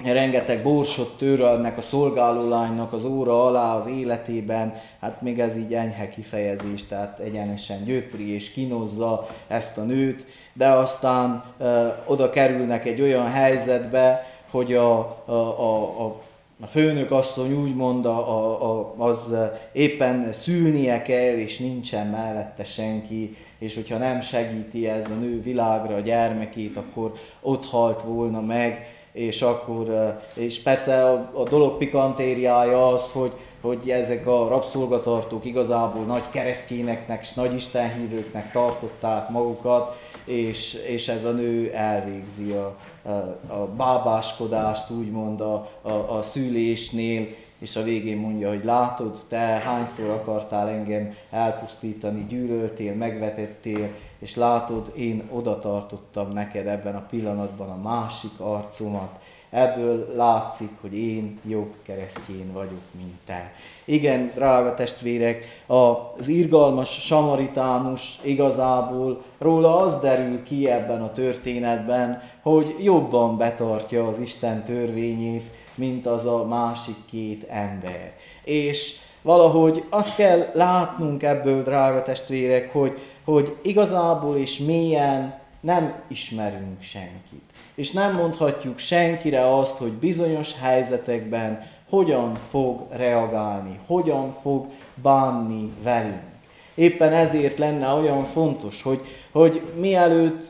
rengeteg 0.03 0.63
borsot 0.63 1.17
törölnek 1.17 1.77
a 1.77 1.81
szolgálólánynak 1.81 2.93
az 2.93 3.05
óra 3.05 3.45
alá 3.45 3.75
az 3.75 3.87
életében, 3.87 4.73
hát 4.99 5.21
még 5.21 5.39
ez 5.39 5.57
így 5.57 5.73
enyhe 5.73 6.09
kifejezés, 6.09 6.85
tehát 6.85 7.19
egyenesen 7.19 7.83
gyötri 7.83 8.33
és 8.33 8.51
kinozza 8.51 9.27
ezt 9.47 9.77
a 9.77 9.83
nőt, 9.83 10.25
de 10.53 10.67
aztán 10.67 11.43
ö, 11.57 11.87
oda 12.05 12.29
kerülnek 12.29 12.85
egy 12.85 13.01
olyan 13.01 13.27
helyzetbe, 13.27 14.25
hogy 14.51 14.73
a, 14.73 14.99
a, 15.25 15.31
a, 15.31 16.03
a 16.05 16.21
a 16.61 16.67
főnök 16.67 17.11
asszony 17.11 17.53
úgy 17.53 17.75
mond, 17.75 18.05
a, 18.05 18.17
a, 18.63 18.93
az 18.97 19.35
éppen 19.71 20.33
szülnie 20.33 21.01
kell, 21.01 21.38
és 21.38 21.57
nincsen 21.57 22.07
mellette 22.07 22.63
senki, 22.63 23.38
és 23.57 23.75
hogyha 23.75 23.97
nem 23.97 24.21
segíti 24.21 24.88
ez 24.88 25.05
a 25.05 25.19
nő 25.19 25.41
világra 25.41 25.95
a 25.95 25.99
gyermekét, 25.99 26.77
akkor 26.77 27.13
ott 27.41 27.65
halt 27.65 28.01
volna 28.01 28.41
meg, 28.41 28.98
és 29.12 29.41
akkor, 29.41 30.17
és 30.34 30.62
persze 30.62 31.04
a, 31.06 31.32
a 31.34 31.43
dolog 31.43 31.78
pikantériája 31.78 32.88
az, 32.88 33.12
hogy, 33.12 33.32
hogy 33.62 33.89
ezek 33.89 34.28
a 34.28 34.48
rabszolgatartók 34.48 35.45
igazából 35.45 36.04
nagy 36.04 36.30
keresztényeknek 36.30 37.22
és 37.22 37.34
nagy 37.34 37.54
istenhívőknek 37.54 38.52
tartották 38.52 39.30
magukat, 39.30 39.98
és, 40.26 40.74
és 40.74 41.08
ez 41.08 41.26
a 41.26 41.32
nő 41.32 41.72
elvégzi 41.74 42.52
a, 42.52 42.76
a, 43.04 43.10
a 43.54 43.67
bábáskodást, 43.78 44.89
úgymond 44.89 45.41
a, 45.41 45.69
a, 45.82 45.91
a 45.91 46.22
szülésnél, 46.22 47.28
és 47.60 47.76
a 47.76 47.84
végén 47.84 48.17
mondja, 48.17 48.50
hogy 48.50 48.63
látod, 48.63 49.17
te 49.30 49.38
hányszor 49.38 50.10
akartál 50.10 50.69
engem 50.69 51.15
elpusztítani, 51.30 52.26
gyűlöltél, 52.30 52.93
megvetettél, 52.93 53.89
és 54.19 54.36
látod, 54.36 54.91
én 54.95 55.29
oda 55.32 55.60
tartottam 55.60 56.32
neked 56.32 56.67
ebben 56.67 56.95
a 56.95 57.05
pillanatban 57.10 57.69
a 57.69 57.82
másik 57.89 58.39
arcomat. 58.39 59.19
Ebből 59.49 60.13
látszik, 60.15 60.69
hogy 60.82 60.97
én 60.97 61.39
jobb 61.47 61.73
keresztjén 61.84 62.53
vagyok, 62.53 62.82
mint 62.97 63.17
te. 63.25 63.53
Igen, 63.86 64.32
drága 64.36 64.73
testvérek, 64.73 65.63
az 65.67 66.27
irgalmas 66.27 66.89
samaritánus 66.89 68.19
igazából 68.21 69.23
róla 69.38 69.77
az 69.77 69.99
derül 69.99 70.43
ki 70.43 70.69
ebben 70.69 71.01
a 71.01 71.12
történetben, 71.12 72.21
hogy 72.41 72.75
jobban 72.79 73.38
betartja 73.38 74.08
az 74.08 74.19
Isten 74.19 74.63
törvényét, 74.63 75.49
mint 75.75 76.05
az 76.05 76.25
a 76.25 76.45
másik 76.45 77.05
két 77.10 77.43
ember. 77.43 78.13
És 78.43 78.97
valahogy 79.21 79.84
azt 79.89 80.15
kell 80.15 80.49
látnunk 80.53 81.23
ebből, 81.23 81.63
drága 81.63 82.03
testvérek, 82.03 82.73
hogy, 82.73 82.97
hogy 83.23 83.55
igazából 83.62 84.38
és 84.38 84.58
mélyen 84.58 85.39
nem 85.60 85.93
ismerünk 86.08 86.82
senkit. 86.82 87.43
És 87.75 87.91
nem 87.91 88.15
mondhatjuk 88.15 88.77
senkire 88.77 89.58
azt, 89.58 89.77
hogy 89.77 89.91
bizonyos 89.91 90.60
helyzetekben 90.60 91.67
hogyan 91.89 92.36
fog 92.49 92.82
reagálni, 92.91 93.79
hogyan 93.88 94.36
fog 94.41 94.65
bánni 94.95 95.71
velünk. 95.84 96.27
Éppen 96.75 97.13
ezért 97.13 97.58
lenne 97.58 97.88
olyan 97.88 98.23
fontos, 98.23 98.82
hogy, 98.82 99.01
hogy 99.32 99.62
mielőtt 99.79 100.43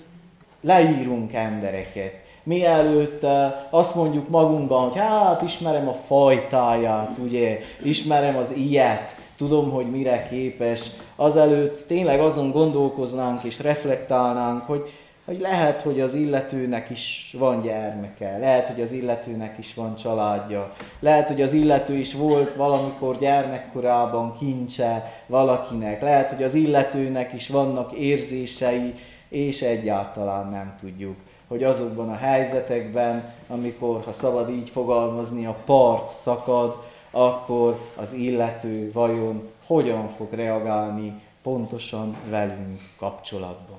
leírunk 0.62 1.34
embereket, 1.34 2.14
mielőtt 2.44 3.24
eh, 3.24 3.54
azt 3.70 3.96
mondjuk 3.96 4.30
magunkban, 4.30 4.90
hogy 4.90 5.00
hát 5.00 5.42
ismerem 5.42 5.88
a 5.88 5.94
fajtáját, 5.94 7.18
ugye, 7.18 7.60
ismerem 7.84 8.38
az 8.38 8.52
ilyet, 8.52 9.16
tudom, 9.40 9.72
hogy 9.72 9.90
mire 9.90 10.28
képes, 10.28 10.90
azelőtt 11.16 11.88
tényleg 11.88 12.20
azon 12.20 12.52
gondolkoznánk 12.52 13.44
és 13.44 13.60
reflektálnánk, 13.60 14.64
hogy, 14.64 14.90
hogy 15.26 15.40
lehet, 15.40 15.82
hogy 15.82 16.02
az 16.02 16.14
illetőnek 16.14 16.90
is 16.90 17.36
van 17.38 17.62
gyermeke, 17.62 18.38
lehet, 18.38 18.68
hogy 18.68 18.82
az 18.82 18.92
illetőnek 18.92 19.58
is 19.58 19.74
van 19.74 19.96
családja, 19.96 20.74
lehet, 21.00 21.28
hogy 21.28 21.42
az 21.42 21.54
illető 21.54 21.96
is 21.96 22.14
volt 22.14 22.54
valamikor 22.54 23.18
gyermekkorában 23.18 24.38
kincse 24.38 25.22
valakinek, 25.28 26.02
lehet, 26.02 26.32
hogy 26.32 26.44
az 26.44 26.54
illetőnek 26.54 27.34
is 27.34 27.50
vannak 27.50 27.92
érzései, 27.92 28.94
és 29.30 29.62
egyáltalán 29.62 30.50
nem 30.50 30.76
tudjuk 30.80 31.16
hogy 31.48 31.64
azokban 31.64 32.10
a 32.10 32.16
helyzetekben, 32.16 33.34
amikor, 33.48 34.02
ha 34.06 34.12
szabad 34.12 34.50
így 34.50 34.70
fogalmazni, 34.70 35.46
a 35.46 35.56
part 35.66 36.10
szakad, 36.10 36.76
akkor 37.12 37.80
az 37.96 38.14
illető 38.14 38.92
vajon 38.92 39.50
hogyan 39.66 40.10
fog 40.18 40.34
reagálni 40.34 41.22
pontosan 41.44 42.16
velünk 42.30 42.80
kapcsolatban. 42.98 43.78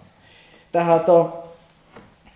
Tehát 0.70 1.08
a, 1.08 1.44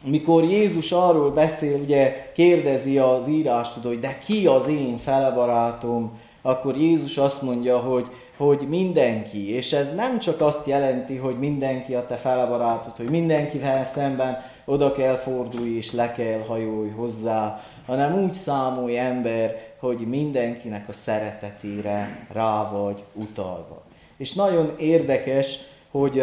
mikor 0.05 0.45
Jézus 0.45 0.93
arról 0.93 1.31
beszél, 1.31 1.81
ugye 1.81 2.33
kérdezi 2.35 2.99
az 2.99 3.29
írástudó, 3.29 3.89
hogy 3.89 4.01
de 4.01 4.19
ki 4.19 4.47
az 4.47 4.69
én 4.69 4.99
felebarátom, 4.99 6.19
akkor 6.43 6.77
Jézus 6.77 7.17
azt 7.17 7.43
mondja, 7.43 7.79
hogy, 7.79 8.07
hogy 8.37 8.67
mindenki, 8.69 9.55
és 9.55 9.73
ez 9.73 9.95
nem 9.95 10.19
csak 10.19 10.41
azt 10.41 10.67
jelenti, 10.67 11.17
hogy 11.17 11.39
mindenki 11.39 11.95
a 11.95 12.07
te 12.07 12.17
felebarátod, 12.17 12.97
hogy 12.97 13.11
mindenkivel 13.11 13.85
szemben 13.85 14.43
oda 14.65 14.93
kell 14.93 15.17
fordulj 15.17 15.77
és 15.77 15.93
le 15.93 16.13
kell 16.13 16.41
hajolj 16.47 16.89
hozzá, 16.89 17.63
hanem 17.87 18.23
úgy 18.23 18.35
számolj 18.35 18.99
ember, 18.99 19.73
hogy 19.79 19.99
mindenkinek 19.99 20.89
a 20.89 20.93
szeretetére 20.93 22.27
rá 22.33 22.71
vagy 22.71 23.03
utalva. 23.13 23.83
És 24.17 24.33
nagyon 24.33 24.75
érdekes, 24.79 25.59
hogy 25.91 26.21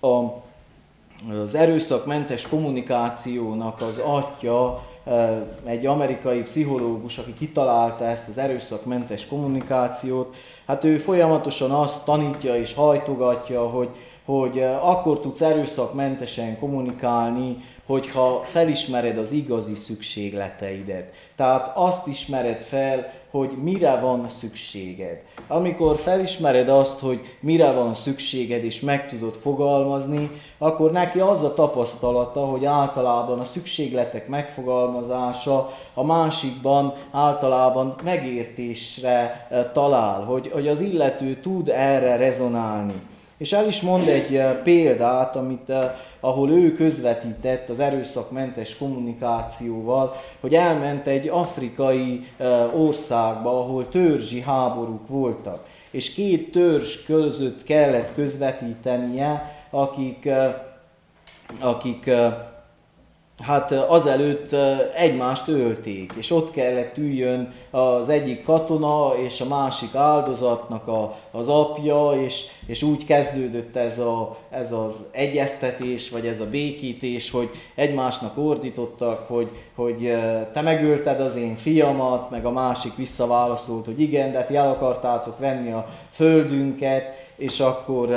a, 0.00 0.42
az 1.42 1.54
erőszakmentes 1.54 2.48
kommunikációnak 2.48 3.80
az 3.80 3.98
atya 3.98 4.82
egy 5.64 5.86
amerikai 5.86 6.42
pszichológus, 6.42 7.18
aki 7.18 7.34
kitalálta 7.34 8.04
ezt 8.04 8.28
az 8.28 8.38
erőszakmentes 8.38 9.26
kommunikációt, 9.26 10.34
hát 10.66 10.84
ő 10.84 10.98
folyamatosan 10.98 11.70
azt 11.70 12.04
tanítja 12.04 12.56
és 12.56 12.74
hajtogatja, 12.74 13.68
hogy, 13.68 13.88
hogy 14.24 14.62
akkor 14.80 15.20
tudsz 15.20 15.40
erőszakmentesen 15.40 16.58
kommunikálni, 16.58 17.56
hogyha 17.86 18.42
felismered 18.44 19.18
az 19.18 19.32
igazi 19.32 19.74
szükségleteidet. 19.74 21.12
Tehát 21.36 21.72
azt 21.76 22.06
ismered 22.06 22.60
fel, 22.60 23.12
hogy 23.32 23.50
mire 23.62 24.00
van 24.00 24.28
szükséged. 24.38 25.22
Amikor 25.48 25.96
felismered 25.96 26.68
azt, 26.68 26.98
hogy 26.98 27.20
mire 27.40 27.70
van 27.70 27.94
szükséged, 27.94 28.64
és 28.64 28.80
meg 28.80 29.08
tudod 29.08 29.34
fogalmazni, 29.34 30.30
akkor 30.58 30.92
neki 30.92 31.20
az 31.20 31.42
a 31.42 31.54
tapasztalata, 31.54 32.40
hogy 32.40 32.64
általában 32.64 33.38
a 33.38 33.44
szükségletek 33.44 34.28
megfogalmazása 34.28 35.72
a 35.94 36.04
másikban 36.04 36.94
általában 37.10 37.94
megértésre 38.04 39.46
eh, 39.50 39.66
talál, 39.72 40.20
hogy, 40.20 40.50
hogy 40.52 40.68
az 40.68 40.80
illető 40.80 41.34
tud 41.34 41.68
erre 41.68 42.16
rezonálni. 42.16 43.02
És 43.36 43.52
el 43.52 43.66
is 43.66 43.80
mond 43.80 44.08
egy 44.08 44.36
eh, 44.36 44.56
példát, 44.62 45.36
amit, 45.36 45.70
eh, 45.70 45.90
ahol 46.24 46.50
ő 46.50 46.72
közvetített 46.72 47.68
az 47.68 47.80
erőszakmentes 47.80 48.76
kommunikációval, 48.76 50.14
hogy 50.40 50.54
elment 50.54 51.06
egy 51.06 51.28
afrikai 51.28 52.26
eh, 52.36 52.80
országba, 52.80 53.60
ahol 53.60 53.88
törzsi 53.88 54.40
háborúk 54.40 55.08
voltak. 55.08 55.66
És 55.90 56.14
két 56.14 56.52
törzs 56.52 57.04
között 57.04 57.64
kellett 57.64 58.14
közvetítenie, 58.14 59.56
akik, 59.70 60.28
akik 61.60 62.10
hát 63.42 63.72
azelőtt 63.72 64.56
egymást 64.94 65.48
ölték, 65.48 66.12
és 66.16 66.30
ott 66.30 66.50
kellett 66.50 66.96
üljön 66.96 67.52
az 67.70 68.08
egyik 68.08 68.44
katona 68.44 69.12
és 69.24 69.40
a 69.40 69.46
másik 69.46 69.94
áldozatnak 69.94 70.88
a, 70.88 71.16
az 71.30 71.48
apja, 71.48 72.12
és, 72.24 72.44
és 72.66 72.82
úgy 72.82 73.04
kezdődött 73.04 73.76
ez, 73.76 73.98
a, 73.98 74.36
ez 74.50 74.72
az 74.72 75.06
egyeztetés, 75.10 76.10
vagy 76.10 76.26
ez 76.26 76.40
a 76.40 76.50
békítés, 76.50 77.30
hogy 77.30 77.50
egymásnak 77.74 78.38
ordítottak, 78.38 79.26
hogy, 79.28 79.50
hogy 79.74 80.16
te 80.52 80.60
megölted 80.60 81.20
az 81.20 81.36
én 81.36 81.56
fiamat, 81.56 82.30
meg 82.30 82.44
a 82.44 82.50
másik 82.50 82.96
visszaválaszolt, 82.96 83.84
hogy 83.84 84.00
igen, 84.00 84.32
de 84.32 84.44
ti 84.44 84.56
el 84.56 84.68
akartátok 84.68 85.38
venni 85.38 85.72
a 85.72 85.88
földünket, 86.10 87.04
és 87.36 87.60
akkor 87.60 88.08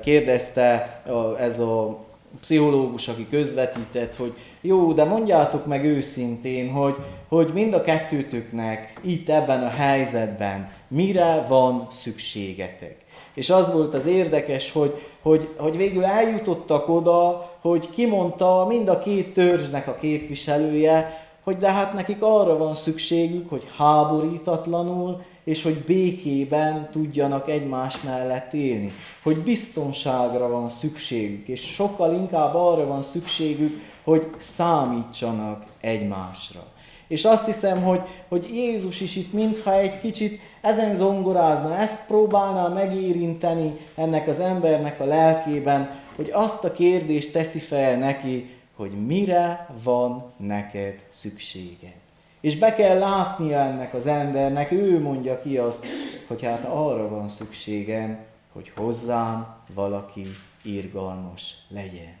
kérdezte 0.00 1.00
ez 1.38 1.58
a 1.58 2.06
pszichológus, 2.40 3.08
aki 3.08 3.26
közvetített, 3.30 4.16
hogy 4.16 4.32
jó, 4.60 4.92
de 4.92 5.04
mondjátok 5.04 5.66
meg 5.66 5.84
őszintén, 5.84 6.70
hogy, 6.70 6.94
hogy 7.28 7.50
mind 7.52 7.74
a 7.74 7.82
kettőtöknek 7.82 9.00
itt 9.02 9.28
ebben 9.28 9.62
a 9.62 9.68
helyzetben 9.68 10.70
mire 10.88 11.46
van 11.48 11.86
szükségetek. 11.90 12.96
És 13.34 13.50
az 13.50 13.72
volt 13.72 13.94
az 13.94 14.06
érdekes, 14.06 14.72
hogy, 14.72 14.94
hogy, 15.22 15.48
hogy 15.56 15.76
végül 15.76 16.04
eljutottak 16.04 16.88
oda, 16.88 17.50
hogy 17.60 17.90
kimondta 17.90 18.66
mind 18.68 18.88
a 18.88 18.98
két 18.98 19.32
törzsnek 19.32 19.88
a 19.88 19.94
képviselője, 19.94 21.26
hogy 21.44 21.56
de 21.56 21.72
hát 21.72 21.92
nekik 21.94 22.22
arra 22.22 22.56
van 22.56 22.74
szükségük, 22.74 23.48
hogy 23.48 23.62
háborítatlanul 23.76 25.22
és 25.48 25.62
hogy 25.62 25.84
békében 25.86 26.88
tudjanak 26.92 27.48
egymás 27.48 28.02
mellett 28.02 28.52
élni. 28.52 28.92
Hogy 29.22 29.42
biztonságra 29.42 30.48
van 30.48 30.68
szükségük, 30.68 31.48
és 31.48 31.60
sokkal 31.60 32.14
inkább 32.14 32.54
arra 32.54 32.86
van 32.86 33.02
szükségük, 33.02 33.80
hogy 34.04 34.26
számítsanak 34.38 35.64
egymásra. 35.80 36.66
És 37.06 37.24
azt 37.24 37.44
hiszem, 37.44 37.82
hogy, 37.82 38.00
hogy 38.28 38.48
Jézus 38.52 39.00
is 39.00 39.16
itt 39.16 39.32
mintha 39.32 39.74
egy 39.74 40.00
kicsit 40.00 40.40
ezen 40.60 40.96
zongorázna, 40.96 41.76
ezt 41.76 42.06
próbálná 42.06 42.68
megérinteni 42.68 43.76
ennek 43.94 44.28
az 44.28 44.40
embernek 44.40 45.00
a 45.00 45.04
lelkében, 45.04 45.90
hogy 46.16 46.30
azt 46.32 46.64
a 46.64 46.72
kérdést 46.72 47.32
teszi 47.32 47.58
fel 47.58 47.96
neki, 47.96 48.50
hogy 48.76 49.06
mire 49.06 49.68
van 49.82 50.32
neked 50.36 50.98
szükséged. 51.10 51.97
És 52.40 52.58
be 52.58 52.74
kell 52.74 52.98
látnia 52.98 53.58
ennek 53.58 53.94
az 53.94 54.06
embernek, 54.06 54.72
ő 54.72 55.00
mondja 55.00 55.40
ki 55.40 55.58
azt, 55.58 55.86
hogy 56.26 56.42
hát 56.42 56.64
arra 56.64 57.08
van 57.08 57.28
szükségem, 57.28 58.18
hogy 58.52 58.72
hozzám 58.76 59.46
valaki 59.74 60.26
irgalmas 60.62 61.54
legyen. 61.68 62.16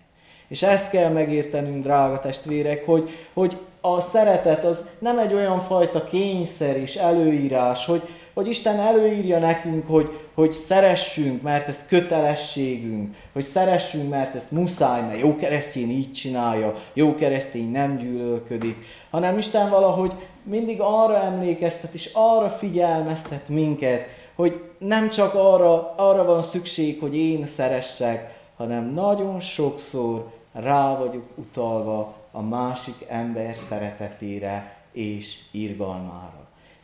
És 0.48 0.62
ezt 0.62 0.90
kell 0.90 1.10
megértenünk, 1.10 1.82
drága 1.82 2.20
testvérek, 2.20 2.86
hogy, 2.86 3.10
hogy 3.32 3.56
a 3.80 4.00
szeretet 4.00 4.64
az 4.64 4.88
nem 4.98 5.18
egy 5.18 5.34
olyan 5.34 5.60
fajta 5.60 6.04
kényszer 6.04 6.76
és 6.76 6.96
előírás, 6.96 7.84
hogy, 7.84 8.02
hogy 8.38 8.48
Isten 8.48 8.80
előírja 8.80 9.38
nekünk, 9.38 9.88
hogy, 9.88 10.18
hogy 10.34 10.52
szeressünk, 10.52 11.42
mert 11.42 11.68
ez 11.68 11.86
kötelességünk, 11.86 13.14
hogy 13.32 13.44
szeressünk, 13.44 14.10
mert 14.10 14.34
ezt 14.34 14.50
muszáj, 14.50 15.00
mert 15.00 15.18
jó 15.18 15.36
keresztény 15.36 15.90
így 15.90 16.12
csinálja, 16.12 16.74
jó 16.92 17.14
keresztény 17.14 17.70
nem 17.70 17.96
gyűlölködik, 17.96 18.76
hanem 19.10 19.38
Isten 19.38 19.70
valahogy 19.70 20.12
mindig 20.42 20.80
arra 20.80 21.22
emlékeztet, 21.22 21.94
és 21.94 22.10
arra 22.12 22.50
figyelmeztet 22.50 23.48
minket, 23.48 24.06
hogy 24.34 24.62
nem 24.78 25.08
csak 25.08 25.34
arra, 25.34 25.94
arra 25.96 26.24
van 26.24 26.42
szükség, 26.42 27.00
hogy 27.00 27.16
én 27.16 27.46
szeressek, 27.46 28.38
hanem 28.56 28.92
nagyon 28.92 29.40
sokszor 29.40 30.32
rá 30.52 30.96
vagyok 30.98 31.24
utalva 31.34 32.14
a 32.30 32.42
másik 32.42 33.06
ember 33.08 33.56
szeretetére 33.56 34.76
és 34.92 35.36
irgalmára. 35.50 36.37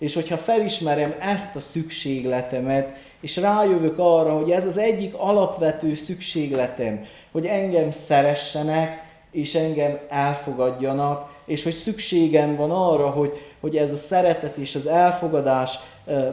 És 0.04 0.14
hogyha 0.14 0.36
felismerem 0.36 1.14
ezt 1.20 1.56
a 1.56 1.60
szükségletemet, 1.60 2.96
és 3.20 3.36
rájövök 3.36 3.98
arra, 3.98 4.36
hogy 4.36 4.50
ez 4.50 4.66
az 4.66 4.78
egyik 4.78 5.14
alapvető 5.14 5.94
szükségletem, 5.94 7.04
hogy 7.32 7.46
engem 7.46 7.90
szeressenek, 7.90 9.02
és 9.30 9.54
engem 9.54 9.98
elfogadjanak, 10.08 11.32
és 11.44 11.62
hogy 11.64 11.72
szükségem 11.72 12.56
van 12.56 12.70
arra, 12.70 13.10
hogy, 13.10 13.32
hogy 13.60 13.76
ez 13.76 13.92
a 13.92 13.96
szeretet 13.96 14.56
és 14.56 14.74
az 14.74 14.86
elfogadás 14.86 15.78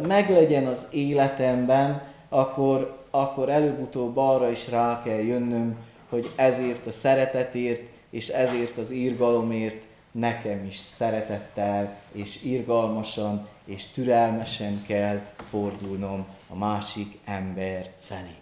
meglegyen 0.08 0.68
az 0.68 0.88
életemben, 0.92 2.02
akkor, 2.30 2.98
akkor 3.12 3.50
előbb-utóbb 3.50 4.18
arra 4.18 4.50
is 4.50 4.70
rá 4.70 5.02
kell 5.06 5.20
jönnöm, 5.20 5.78
hogy 6.10 6.32
ezért 6.36 6.88
a 6.88 6.92
szeretetért 6.92 7.82
és 8.10 8.28
ezért 8.28 8.78
az 8.78 8.92
írgalomért 8.92 9.82
nekem 10.12 10.66
is 10.66 10.78
szeretettel 10.78 11.96
és 12.12 12.44
irgalmasan 12.44 13.48
és 13.66 13.86
türelmesen 13.94 14.84
kell 14.88 15.20
fordulnom 15.50 16.26
a 16.50 16.56
másik 16.56 17.18
ember 17.26 17.90
felé. 18.02 18.36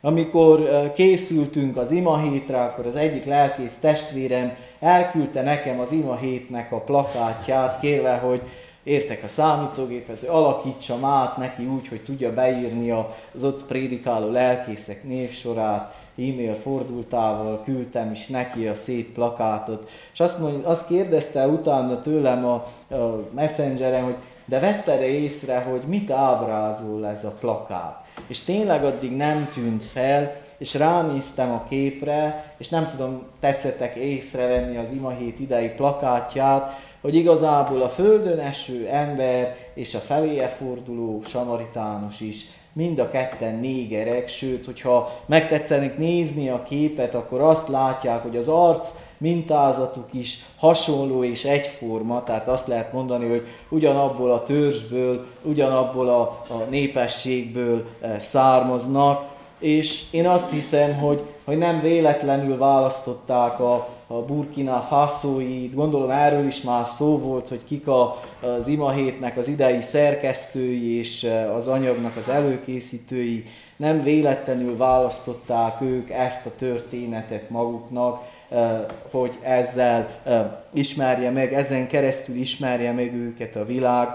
Amikor 0.00 0.92
készültünk 0.94 1.76
az 1.76 1.90
ima 1.90 2.18
hétre, 2.18 2.62
akkor 2.62 2.86
az 2.86 2.96
egyik 2.96 3.24
lelkész 3.24 3.76
testvérem 3.80 4.56
elküldte 4.80 5.42
nekem 5.42 5.80
az 5.80 5.92
ima 5.92 6.16
hétnek 6.16 6.72
a 6.72 6.80
plakátját, 6.80 7.80
kérve, 7.80 8.16
hogy 8.16 8.42
értek 8.82 9.22
a 9.22 9.28
számítógéphez, 9.28 10.20
hogy 10.20 10.28
alakítsam 10.28 11.04
át 11.04 11.36
neki 11.36 11.64
úgy, 11.64 11.88
hogy 11.88 12.02
tudja 12.02 12.34
beírni 12.34 12.90
az 13.34 13.44
ott 13.44 13.64
prédikáló 13.64 14.30
lelkészek 14.30 15.04
névsorát, 15.04 15.94
e-mail 16.16 16.54
fordultával 16.54 17.62
küldtem 17.64 18.10
is 18.10 18.26
neki 18.26 18.66
a 18.66 18.74
szép 18.74 19.12
plakátot, 19.12 19.88
és 20.12 20.20
azt, 20.20 20.38
mondja, 20.38 20.68
azt 20.68 20.86
kérdezte 20.86 21.46
utána 21.46 22.00
tőlem 22.00 22.44
a, 22.44 22.54
a 22.94 23.28
messengeren, 23.34 24.04
hogy 24.04 24.16
de 24.44 24.58
vette 24.58 25.06
észre, 25.06 25.58
hogy 25.60 25.82
mit 25.86 26.10
ábrázol 26.10 27.06
ez 27.06 27.24
a 27.24 27.36
plakát. 27.40 28.04
És 28.26 28.42
tényleg 28.42 28.84
addig 28.84 29.16
nem 29.16 29.48
tűnt 29.54 29.84
fel, 29.84 30.32
és 30.58 30.74
ránéztem 30.74 31.50
a 31.50 31.64
képre, 31.68 32.54
és 32.58 32.68
nem 32.68 32.88
tudom, 32.88 33.22
tetszettek 33.40 33.94
észrevenni 33.94 34.76
az 34.76 34.90
imahét 34.90 35.40
idei 35.40 35.68
plakátját, 35.68 36.80
hogy 37.00 37.14
igazából 37.14 37.82
a 37.82 37.88
földön 37.88 38.38
eső 38.38 38.88
ember 38.88 39.56
és 39.74 39.94
a 39.94 39.98
feléje 39.98 40.48
forduló 40.48 41.22
samaritánus 41.26 42.20
is 42.20 42.44
mind 42.76 42.98
a 42.98 43.10
ketten 43.10 43.54
négerek, 43.54 44.28
sőt, 44.28 44.64
hogyha 44.64 45.12
megtetszenek 45.26 45.98
nézni 45.98 46.48
a 46.48 46.62
képet, 46.62 47.14
akkor 47.14 47.40
azt 47.40 47.68
látják, 47.68 48.22
hogy 48.22 48.36
az 48.36 48.48
arc 48.48 48.90
mintázatuk 49.18 50.08
is 50.10 50.44
hasonló 50.58 51.24
és 51.24 51.44
egyforma, 51.44 52.24
tehát 52.24 52.48
azt 52.48 52.66
lehet 52.66 52.92
mondani, 52.92 53.28
hogy 53.28 53.46
ugyanabból 53.68 54.32
a 54.32 54.42
törzsből, 54.42 55.26
ugyanabból 55.42 56.08
a, 56.08 56.20
a 56.48 56.66
népességből 56.70 57.86
eh, 58.00 58.18
származnak, 58.18 59.28
és 59.58 60.04
én 60.10 60.28
azt 60.28 60.50
hiszem, 60.50 60.94
hogy, 60.94 61.22
hogy 61.44 61.58
nem 61.58 61.80
véletlenül 61.80 62.58
választották 62.58 63.60
a, 63.60 63.88
a 64.06 64.14
Burkina 64.14 64.80
Faszóit, 64.80 65.74
gondolom 65.74 66.10
erről 66.10 66.46
is 66.46 66.60
már 66.60 66.86
szó 66.86 67.18
volt, 67.18 67.48
hogy 67.48 67.64
kik 67.64 67.88
a, 67.88 68.22
az 68.40 68.68
imahétnek 68.68 69.36
az 69.36 69.48
idei 69.48 69.80
szerkesztői 69.80 70.98
és 70.98 71.24
e, 71.24 71.52
az 71.52 71.68
anyagnak 71.68 72.16
az 72.16 72.28
előkészítői, 72.28 73.44
nem 73.76 74.02
véletlenül 74.02 74.76
választották 74.76 75.80
ők 75.80 76.10
ezt 76.10 76.46
a 76.46 76.50
történetet 76.58 77.50
maguknak, 77.50 78.22
e, 78.50 78.86
hogy 79.10 79.38
ezzel 79.42 80.08
e, 80.24 80.64
ismerje 80.72 81.30
meg, 81.30 81.54
ezen 81.54 81.86
keresztül 81.86 82.36
ismerje 82.36 82.92
meg 82.92 83.14
őket 83.14 83.56
a 83.56 83.64
világ, 83.64 84.08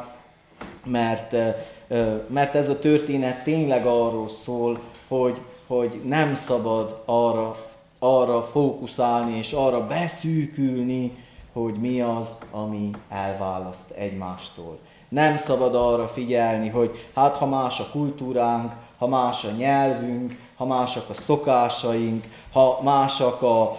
mert, 0.85 1.35
mert 2.27 2.55
ez 2.55 2.69
a 2.69 2.79
történet 2.79 3.43
tényleg 3.43 3.85
arról 3.85 4.27
szól, 4.27 4.79
hogy, 5.07 5.37
hogy 5.67 6.01
nem 6.05 6.35
szabad 6.35 7.01
arra, 7.05 7.70
arra 8.03 8.43
fókuszálni 8.43 9.37
és 9.37 9.51
arra 9.51 9.87
beszűkülni, 9.87 11.17
hogy 11.53 11.73
mi 11.73 12.01
az, 12.01 12.37
ami 12.51 12.89
elválaszt 13.09 13.91
egymástól. 13.91 14.79
Nem 15.09 15.37
szabad 15.37 15.75
arra 15.75 16.07
figyelni, 16.07 16.69
hogy 16.69 17.09
hát 17.15 17.37
ha 17.37 17.45
más 17.45 17.79
a 17.79 17.89
kultúránk, 17.91 18.71
ha 18.97 19.07
más 19.07 19.43
a 19.43 19.51
nyelvünk, 19.51 20.37
ha 20.55 20.65
másak 20.65 21.09
a 21.09 21.13
szokásaink, 21.13 22.25
ha 22.51 22.79
másak 22.83 23.41
a, 23.41 23.77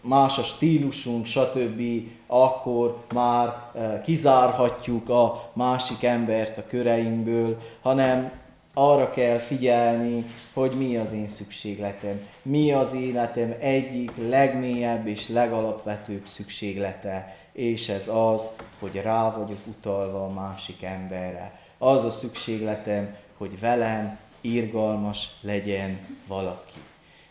más 0.00 0.38
a 0.38 0.42
stílusunk, 0.42 1.26
stb., 1.26 1.82
akkor 2.26 2.96
már 3.14 3.70
kizárhatjuk 4.04 5.08
a 5.08 5.50
másik 5.52 6.02
embert 6.02 6.58
a 6.58 6.66
köreinkből, 6.66 7.58
hanem 7.82 8.32
arra 8.74 9.10
kell 9.10 9.38
figyelni, 9.38 10.24
hogy 10.54 10.72
mi 10.72 10.96
az 10.96 11.12
én 11.12 11.26
szükségletem, 11.26 12.20
mi 12.42 12.72
az 12.72 12.94
életem 12.94 13.54
egyik 13.60 14.12
legmélyebb 14.28 15.06
és 15.06 15.28
legalapvetőbb 15.28 16.26
szükséglete, 16.26 17.36
és 17.52 17.88
ez 17.88 18.08
az, 18.08 18.56
hogy 18.78 19.00
rá 19.02 19.30
vagyok 19.30 19.66
utalva 19.66 20.24
a 20.24 20.32
másik 20.32 20.82
emberre. 20.82 21.60
Az 21.78 22.04
a 22.04 22.10
szükségletem, 22.10 23.16
hogy 23.36 23.60
velem 23.60 24.18
irgalmas 24.40 25.30
legyen 25.40 25.98
valaki. 26.26 26.78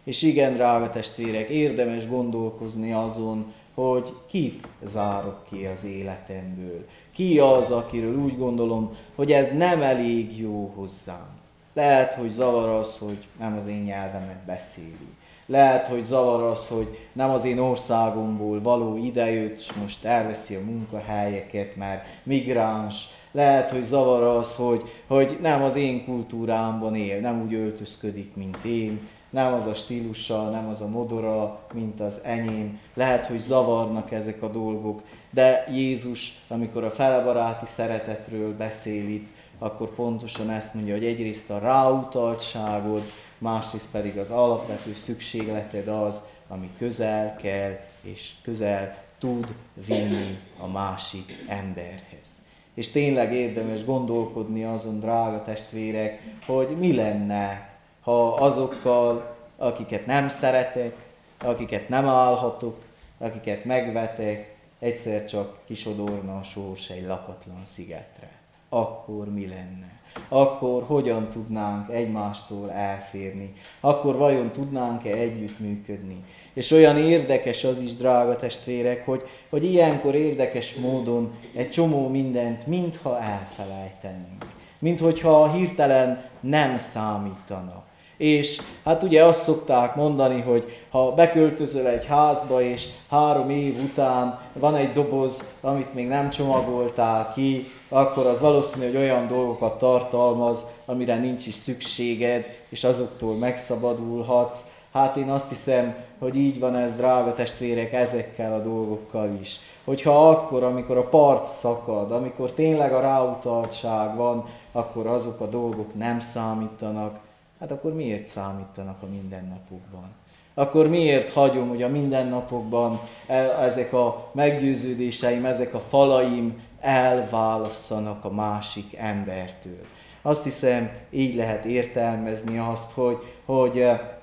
És 0.04 0.21
igen, 0.21 0.54
drága 0.54 0.89
testvérek, 0.89 1.50
érdemes 1.50 2.08
gondolkozni 2.08 2.93
azon, 2.93 3.54
hogy 3.74 4.13
kit 4.28 4.67
zárok 4.84 5.45
ki 5.50 5.65
az 5.65 5.84
életemből. 5.84 6.88
Ki 7.12 7.39
az, 7.39 7.71
akiről 7.71 8.17
úgy 8.17 8.38
gondolom, 8.38 8.95
hogy 9.15 9.32
ez 9.32 9.52
nem 9.58 9.82
elég 9.82 10.39
jó 10.39 10.74
hozzám. 10.76 11.40
Lehet, 11.73 12.13
hogy 12.13 12.29
zavar 12.29 12.69
az, 12.69 12.97
hogy 12.97 13.27
nem 13.39 13.57
az 13.57 13.67
én 13.67 13.81
nyelvemet 13.81 14.45
beszéli. 14.45 15.10
Lehet, 15.45 15.88
hogy 15.88 16.03
zavar 16.03 16.43
az, 16.43 16.67
hogy 16.67 16.97
nem 17.13 17.29
az 17.29 17.45
én 17.45 17.60
országomból 17.60 18.62
való 18.62 18.97
idejött, 18.97 19.60
és 19.60 19.73
most 19.73 20.05
elveszi 20.05 20.55
a 20.55 20.65
munkahelyeket, 20.65 21.75
mert 21.75 22.05
migráns. 22.23 23.07
Lehet, 23.31 23.69
hogy 23.69 23.84
zavar 23.84 24.23
az, 24.23 24.55
hogy, 24.55 24.81
hogy 25.07 25.38
nem 25.41 25.63
az 25.63 25.75
én 25.75 26.05
kultúrámban 26.05 26.95
él, 26.95 27.19
nem 27.19 27.41
úgy 27.41 27.53
öltözködik, 27.53 28.36
mint 28.36 28.57
én 28.63 29.07
nem 29.29 29.53
az 29.53 29.67
a 29.67 29.73
stílusa, 29.73 30.49
nem 30.49 30.67
az 30.67 30.81
a 30.81 30.88
modora, 30.88 31.60
mint 31.73 31.99
az 31.99 32.19
enyém. 32.23 32.79
Lehet, 32.93 33.25
hogy 33.25 33.39
zavarnak 33.39 34.12
ezek 34.12 34.43
a 34.43 34.47
dolgok, 34.47 35.01
de 35.29 35.67
Jézus, 35.71 36.34
amikor 36.47 36.84
a 36.84 36.91
felebaráti 36.91 37.65
szeretetről 37.65 38.55
beszél 38.55 39.10
itt, 39.10 39.27
akkor 39.63 39.89
pontosan 39.89 40.50
ezt 40.50 40.74
mondja, 40.74 40.93
hogy 40.93 41.06
egyrészt 41.06 41.50
a 41.50 41.60
ráutaltságod, 41.60 43.02
másrészt 43.38 43.91
pedig 43.91 44.17
az 44.17 44.32
alapvető 44.32 44.93
szükségleted 44.93 45.88
az, 45.88 46.21
ami 46.47 46.69
közel 46.78 47.36
kell 47.36 47.80
és 48.02 48.32
közel 48.41 48.97
tud 49.17 49.54
vinni 49.88 50.39
a 50.60 50.67
másik 50.67 51.43
emberhez. 51.47 52.41
És 52.74 52.89
tényleg 52.91 53.34
érdemes 53.34 53.86
gondolkodni 53.86 54.63
azon, 54.63 55.00
drága 55.00 55.43
testvérek, 55.43 56.21
hogy 56.45 56.78
mi 56.78 56.95
lenne, 56.95 57.69
ha 58.02 58.34
azokkal, 58.34 59.36
akiket 59.58 60.06
nem 60.06 60.28
szeretek, 60.28 60.95
akiket 61.38 61.89
nem 61.89 62.08
állhatok, 62.08 62.84
akiket 63.17 63.65
megvetek, 63.65 64.56
egyszer 64.80 65.26
csak 65.26 65.60
kisodorna 65.65 66.38
a 66.38 66.43
sors 66.43 66.89
egy 66.89 67.06
lakatlan 67.06 67.65
szigetre. 67.65 68.40
Akkor 68.73 69.34
mi 69.34 69.47
lenne? 69.47 69.99
Akkor 70.29 70.84
hogyan 70.84 71.29
tudnánk 71.29 71.89
egymástól 71.89 72.71
elférni? 72.71 73.53
Akkor 73.79 74.15
vajon 74.15 74.51
tudnánk-e 74.51 75.13
együttműködni? 75.13 76.23
És 76.53 76.71
olyan 76.71 76.97
érdekes 76.97 77.63
az 77.63 77.79
is, 77.79 77.95
drága 77.95 78.36
testvérek, 78.36 79.05
hogy, 79.05 79.21
hogy 79.49 79.63
ilyenkor 79.63 80.15
érdekes 80.15 80.75
módon 80.75 81.34
egy 81.55 81.69
csomó 81.69 82.07
mindent 82.07 82.67
mintha 82.67 83.21
elfelejtenénk. 83.21 84.45
Mint 84.79 84.99
hogyha 84.99 85.51
hirtelen 85.51 86.23
nem 86.39 86.77
számítanak. 86.77 87.86
És 88.21 88.62
hát 88.84 89.03
ugye 89.03 89.23
azt 89.23 89.41
szokták 89.41 89.95
mondani, 89.95 90.41
hogy 90.41 90.63
ha 90.89 91.12
beköltözöl 91.12 91.88
egy 91.88 92.05
házba, 92.05 92.62
és 92.62 92.88
három 93.10 93.49
év 93.49 93.84
után 93.84 94.39
van 94.53 94.75
egy 94.75 94.91
doboz, 94.91 95.53
amit 95.62 95.93
még 95.93 96.07
nem 96.07 96.29
csomagoltál 96.29 97.31
ki, 97.34 97.67
akkor 97.89 98.25
az 98.25 98.39
valószínű, 98.39 98.86
hogy 98.86 98.95
olyan 98.95 99.27
dolgokat 99.27 99.77
tartalmaz, 99.77 100.65
amire 100.86 101.17
nincs 101.17 101.47
is 101.47 101.53
szükséged, 101.53 102.45
és 102.69 102.84
azoktól 102.84 103.36
megszabadulhatsz. 103.36 104.63
Hát 104.93 105.15
én 105.15 105.29
azt 105.29 105.49
hiszem, 105.49 105.95
hogy 106.19 106.36
így 106.36 106.60
van 106.60 106.75
ez, 106.75 106.93
drága 106.93 107.34
testvérek, 107.34 107.93
ezekkel 107.93 108.53
a 108.53 108.62
dolgokkal 108.63 109.38
is. 109.41 109.60
Hogyha 109.84 110.29
akkor, 110.29 110.63
amikor 110.63 110.97
a 110.97 111.07
part 111.07 111.45
szakad, 111.45 112.12
amikor 112.12 112.51
tényleg 112.51 112.93
a 112.93 113.01
ráutaltság 113.01 114.15
van, 114.15 114.45
akkor 114.71 115.07
azok 115.07 115.39
a 115.39 115.47
dolgok 115.47 115.95
nem 115.95 116.19
számítanak, 116.19 117.29
hát 117.62 117.71
akkor 117.71 117.93
miért 117.93 118.26
számítanak 118.26 119.02
a 119.02 119.06
mindennapokban? 119.06 120.10
Akkor 120.54 120.88
miért 120.88 121.30
hagyom, 121.30 121.69
hogy 121.69 121.84
a 121.84 121.89
mindennapokban 121.89 123.00
e, 123.28 123.34
ezek 123.62 123.93
a 123.93 124.30
meggyőződéseim, 124.32 125.45
ezek 125.45 125.74
a 125.74 125.80
falaim 125.80 126.63
elválasszanak 126.80 128.26
a 128.26 128.32
másik 128.32 128.95
embertől? 128.95 129.86
Azt 130.21 130.43
hiszem, 130.43 130.89
így 131.10 131.36
lehet 131.36 131.65
értelmezni 131.65 132.58
azt, 132.58 132.91
hogy, 132.91 133.17
hogy, 133.45 133.80
e, 133.80 134.19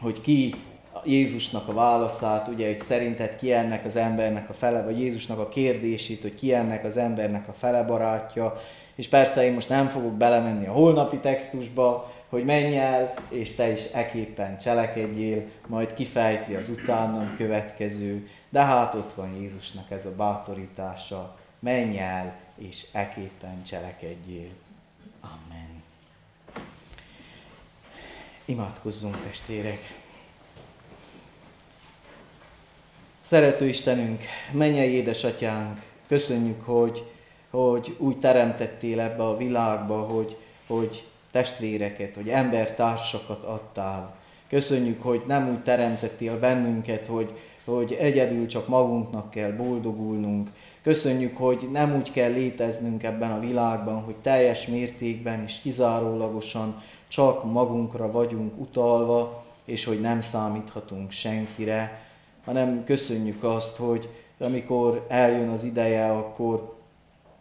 hogy 0.00 0.20
ki 0.20 0.54
Jézusnak 1.04 1.68
a 1.68 1.72
válaszát, 1.72 2.48
ugye, 2.48 2.66
hogy 2.66 2.78
szerinted 2.78 3.36
ki 3.36 3.52
ennek 3.52 3.84
az 3.84 3.96
embernek 3.96 4.48
a 4.48 4.52
fele, 4.52 4.82
vagy 4.82 5.00
Jézusnak 5.00 5.38
a 5.38 5.48
kérdését, 5.48 6.22
hogy 6.22 6.34
ki 6.34 6.54
ennek 6.54 6.84
az 6.84 6.96
embernek 6.96 7.48
a 7.48 7.52
fele 7.52 7.82
barátja, 7.82 8.60
és 8.94 9.08
persze 9.08 9.44
én 9.44 9.52
most 9.52 9.68
nem 9.68 9.88
fogok 9.88 10.12
belemenni 10.12 10.66
a 10.66 10.72
holnapi 10.72 11.16
textusba, 11.18 12.12
hogy 12.34 12.44
menj 12.44 12.78
el, 12.78 13.14
és 13.28 13.54
te 13.54 13.72
is 13.72 13.84
eképpen 13.84 14.58
cselekedjél, 14.58 15.44
majd 15.66 15.94
kifejti 15.94 16.54
az 16.54 16.68
utánam 16.68 17.34
következő, 17.36 18.28
de 18.48 18.60
hát 18.60 18.94
ott 18.94 19.14
van 19.14 19.34
Jézusnak 19.34 19.90
ez 19.90 20.06
a 20.06 20.14
bátorítása, 20.14 21.38
menj 21.58 21.98
el, 21.98 22.36
és 22.56 22.86
eképpen 22.92 23.62
cselekedjél. 23.62 24.48
Amen. 25.20 25.82
Imádkozzunk, 28.44 29.16
testvérek! 29.26 29.94
Szerető 33.22 33.68
Istenünk, 33.68 34.22
mennyei 34.52 34.92
édesatyánk, 34.92 35.82
köszönjük, 36.06 36.62
hogy, 36.62 37.10
hogy 37.50 37.96
úgy 37.98 38.18
teremtettél 38.18 39.00
ebbe 39.00 39.24
a 39.24 39.36
világba, 39.36 40.02
hogy, 40.02 40.36
hogy 40.66 41.04
testvéreket, 41.34 42.14
hogy 42.14 42.28
embertársakat 42.28 43.42
adtál. 43.42 44.14
Köszönjük, 44.48 45.02
hogy 45.02 45.22
nem 45.26 45.48
úgy 45.48 45.62
teremtettél 45.62 46.38
bennünket, 46.38 47.06
hogy, 47.06 47.32
hogy 47.64 47.92
egyedül 47.92 48.46
csak 48.46 48.68
magunknak 48.68 49.30
kell 49.30 49.50
boldogulnunk. 49.50 50.48
Köszönjük, 50.82 51.36
hogy 51.36 51.68
nem 51.72 51.96
úgy 51.96 52.10
kell 52.10 52.30
léteznünk 52.30 53.02
ebben 53.02 53.30
a 53.30 53.40
világban, 53.40 54.02
hogy 54.02 54.14
teljes 54.14 54.66
mértékben 54.66 55.42
és 55.46 55.58
kizárólagosan 55.62 56.82
csak 57.08 57.52
magunkra 57.52 58.10
vagyunk 58.10 58.60
utalva, 58.60 59.44
és 59.64 59.84
hogy 59.84 60.00
nem 60.00 60.20
számíthatunk 60.20 61.10
senkire, 61.10 62.00
hanem 62.44 62.84
köszönjük 62.84 63.44
azt, 63.44 63.76
hogy 63.76 64.08
amikor 64.38 65.06
eljön 65.08 65.48
az 65.48 65.64
ideje, 65.64 66.12
akkor 66.12 66.73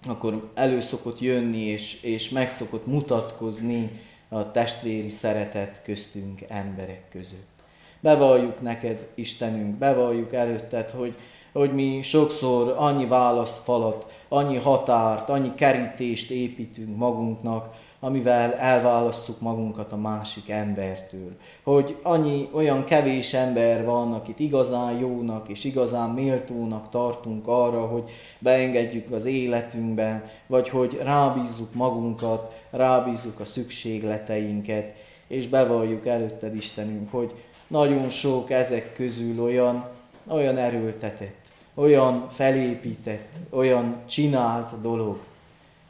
akkor 0.07 0.51
elő 0.53 0.81
szokott 0.81 1.19
jönni, 1.19 1.61
és, 1.61 2.01
és 2.01 2.29
meg 2.29 2.51
szokott 2.51 2.85
mutatkozni 2.85 4.01
a 4.29 4.51
testvéri 4.51 5.09
szeretet 5.09 5.81
köztünk 5.83 6.41
emberek 6.47 7.09
között. 7.09 7.51
Bevalljuk 7.99 8.61
neked, 8.61 9.07
Istenünk, 9.15 9.75
bevalljuk 9.75 10.33
előtted, 10.33 10.89
hogy, 10.89 11.15
hogy 11.53 11.73
mi 11.73 12.01
sokszor 12.01 12.75
annyi 12.77 13.05
válaszfalat, 13.05 14.05
annyi 14.27 14.57
határt, 14.57 15.29
annyi 15.29 15.53
kerítést 15.55 16.31
építünk 16.31 16.97
magunknak, 16.97 17.75
amivel 17.99 18.53
elválasszuk 18.53 19.41
magunkat 19.41 19.91
a 19.91 19.97
másik 19.97 20.49
embertől. 20.49 21.31
Hogy 21.63 21.97
annyi 22.01 22.49
olyan 22.51 22.83
kevés 22.83 23.33
ember 23.33 23.85
van, 23.85 24.13
akit 24.13 24.39
igazán 24.39 24.97
jónak 24.97 25.49
és 25.49 25.63
igazán 25.63 26.09
méltónak 26.09 26.89
tartunk 26.89 27.47
arra, 27.47 27.85
hogy 27.85 28.09
beengedjük 28.39 29.11
az 29.11 29.25
életünkbe, 29.25 30.31
vagy 30.47 30.69
hogy 30.69 30.99
rábízzuk 31.03 31.73
magunkat, 31.73 32.61
rábízzuk 32.69 33.39
a 33.39 33.45
szükségleteinket, 33.45 34.95
és 35.27 35.47
bevalljuk 35.47 36.07
előtted 36.07 36.55
Istenünk, 36.55 37.11
hogy 37.11 37.33
nagyon 37.67 38.09
sok 38.09 38.51
ezek 38.51 38.93
közül 38.93 39.43
olyan, 39.43 39.85
olyan 40.27 40.57
erőltetett, 40.57 41.42
olyan 41.75 42.27
felépített, 42.29 43.33
olyan 43.49 43.95
csinált 44.05 44.81
dolog, 44.81 45.17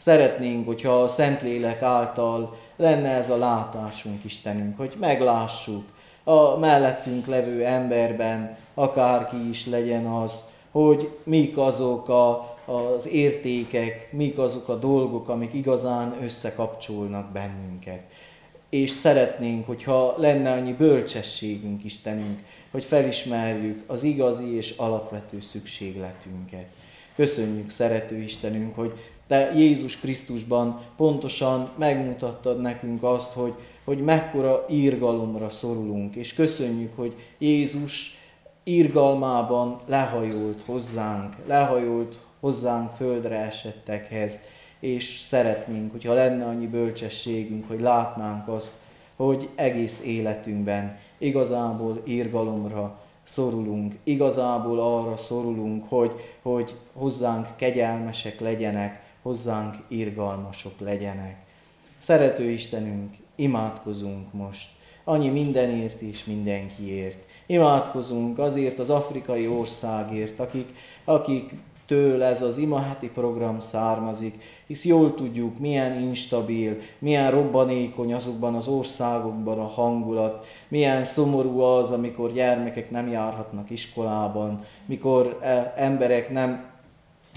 Szeretnénk, 0.03 0.65
hogyha 0.65 1.01
a 1.01 1.07
Szentlélek 1.07 1.81
által 1.81 2.57
lenne 2.75 3.09
ez 3.09 3.29
a 3.29 3.37
látásunk, 3.37 4.23
Istenünk, 4.23 4.77
hogy 4.77 4.95
meglássuk 4.99 5.83
a 6.23 6.57
mellettünk 6.57 7.27
levő 7.27 7.65
emberben, 7.65 8.57
akárki 8.73 9.49
is 9.49 9.65
legyen 9.65 10.05
az, 10.05 10.43
hogy 10.71 11.09
mik 11.23 11.57
azok 11.57 12.09
a, 12.09 12.55
az 12.65 13.07
értékek, 13.07 14.09
mik 14.11 14.37
azok 14.37 14.69
a 14.69 14.75
dolgok, 14.75 15.29
amik 15.29 15.53
igazán 15.53 16.15
összekapcsolnak 16.21 17.31
bennünket. 17.31 18.01
És 18.69 18.89
szeretnénk, 18.89 19.67
hogyha 19.67 20.15
lenne 20.17 20.51
annyi 20.51 20.73
bölcsességünk, 20.73 21.83
Istenünk, 21.83 22.39
hogy 22.73 22.83
felismerjük 22.83 23.83
az 23.87 24.03
igazi 24.03 24.55
és 24.55 24.73
alapvető 24.77 25.41
szükségletünket. 25.41 26.65
Köszönjük, 27.15 27.69
szerető 27.69 28.17
Istenünk, 28.17 28.75
hogy 28.75 28.93
Te 29.27 29.51
Jézus 29.55 29.97
Krisztusban 29.97 30.81
pontosan 30.97 31.69
megmutattad 31.77 32.61
nekünk 32.61 33.03
azt, 33.03 33.33
hogy, 33.33 33.53
hogy 33.83 33.97
mekkora 33.97 34.65
írgalomra 34.69 35.49
szorulunk, 35.49 36.15
és 36.15 36.33
köszönjük, 36.33 36.95
hogy 36.95 37.13
Jézus 37.37 38.17
írgalmában 38.63 39.79
lehajolt 39.85 40.61
hozzánk, 40.61 41.35
lehajolt 41.47 42.19
hozzánk 42.39 42.89
földre 42.89 43.35
esettekhez, 43.35 44.39
és 44.79 45.19
szeretnénk, 45.19 45.91
hogyha 45.91 46.13
lenne 46.13 46.45
annyi 46.45 46.67
bölcsességünk, 46.67 47.67
hogy 47.67 47.79
látnánk 47.79 48.47
azt, 48.47 48.73
hogy 49.15 49.49
egész 49.55 50.01
életünkben 50.05 50.99
igazából 51.23 52.01
írgalomra 52.05 53.01
szorulunk, 53.23 53.95
igazából 54.03 54.79
arra 54.79 55.17
szorulunk, 55.17 55.85
hogy, 55.89 56.11
hogy 56.41 56.75
hozzánk 56.93 57.47
kegyelmesek 57.55 58.39
legyenek, 58.39 59.03
hozzánk 59.21 59.75
irgalmasok 59.87 60.79
legyenek. 60.79 61.35
Szerető 61.97 62.49
Istenünk, 62.49 63.15
imádkozunk 63.35 64.33
most, 64.33 64.69
annyi 65.03 65.29
mindenért 65.29 66.01
és 66.01 66.23
mindenkiért. 66.23 67.17
Imádkozunk 67.45 68.39
azért 68.39 68.79
az 68.79 68.89
afrikai 68.89 69.47
országért, 69.47 70.39
akik, 70.39 70.75
akik 71.03 71.53
től 71.85 72.23
ez 72.23 72.41
az 72.41 72.57
imaheti 72.57 73.07
program 73.07 73.59
származik, 73.59 74.41
hisz 74.67 74.85
jól 74.85 75.15
tudjuk, 75.15 75.59
milyen 75.59 76.01
instabil, 76.01 76.77
milyen 76.99 77.31
robbanékony 77.31 78.13
azokban 78.13 78.55
az 78.55 78.67
országokban 78.67 79.59
a 79.59 79.67
hangulat, 79.67 80.45
milyen 80.67 81.03
szomorú 81.03 81.59
az, 81.59 81.91
amikor 81.91 82.33
gyermekek 82.33 82.91
nem 82.91 83.07
járhatnak 83.07 83.69
iskolában, 83.69 84.65
mikor 84.85 85.39
e, 85.41 85.73
emberek 85.77 86.29
nem 86.29 86.65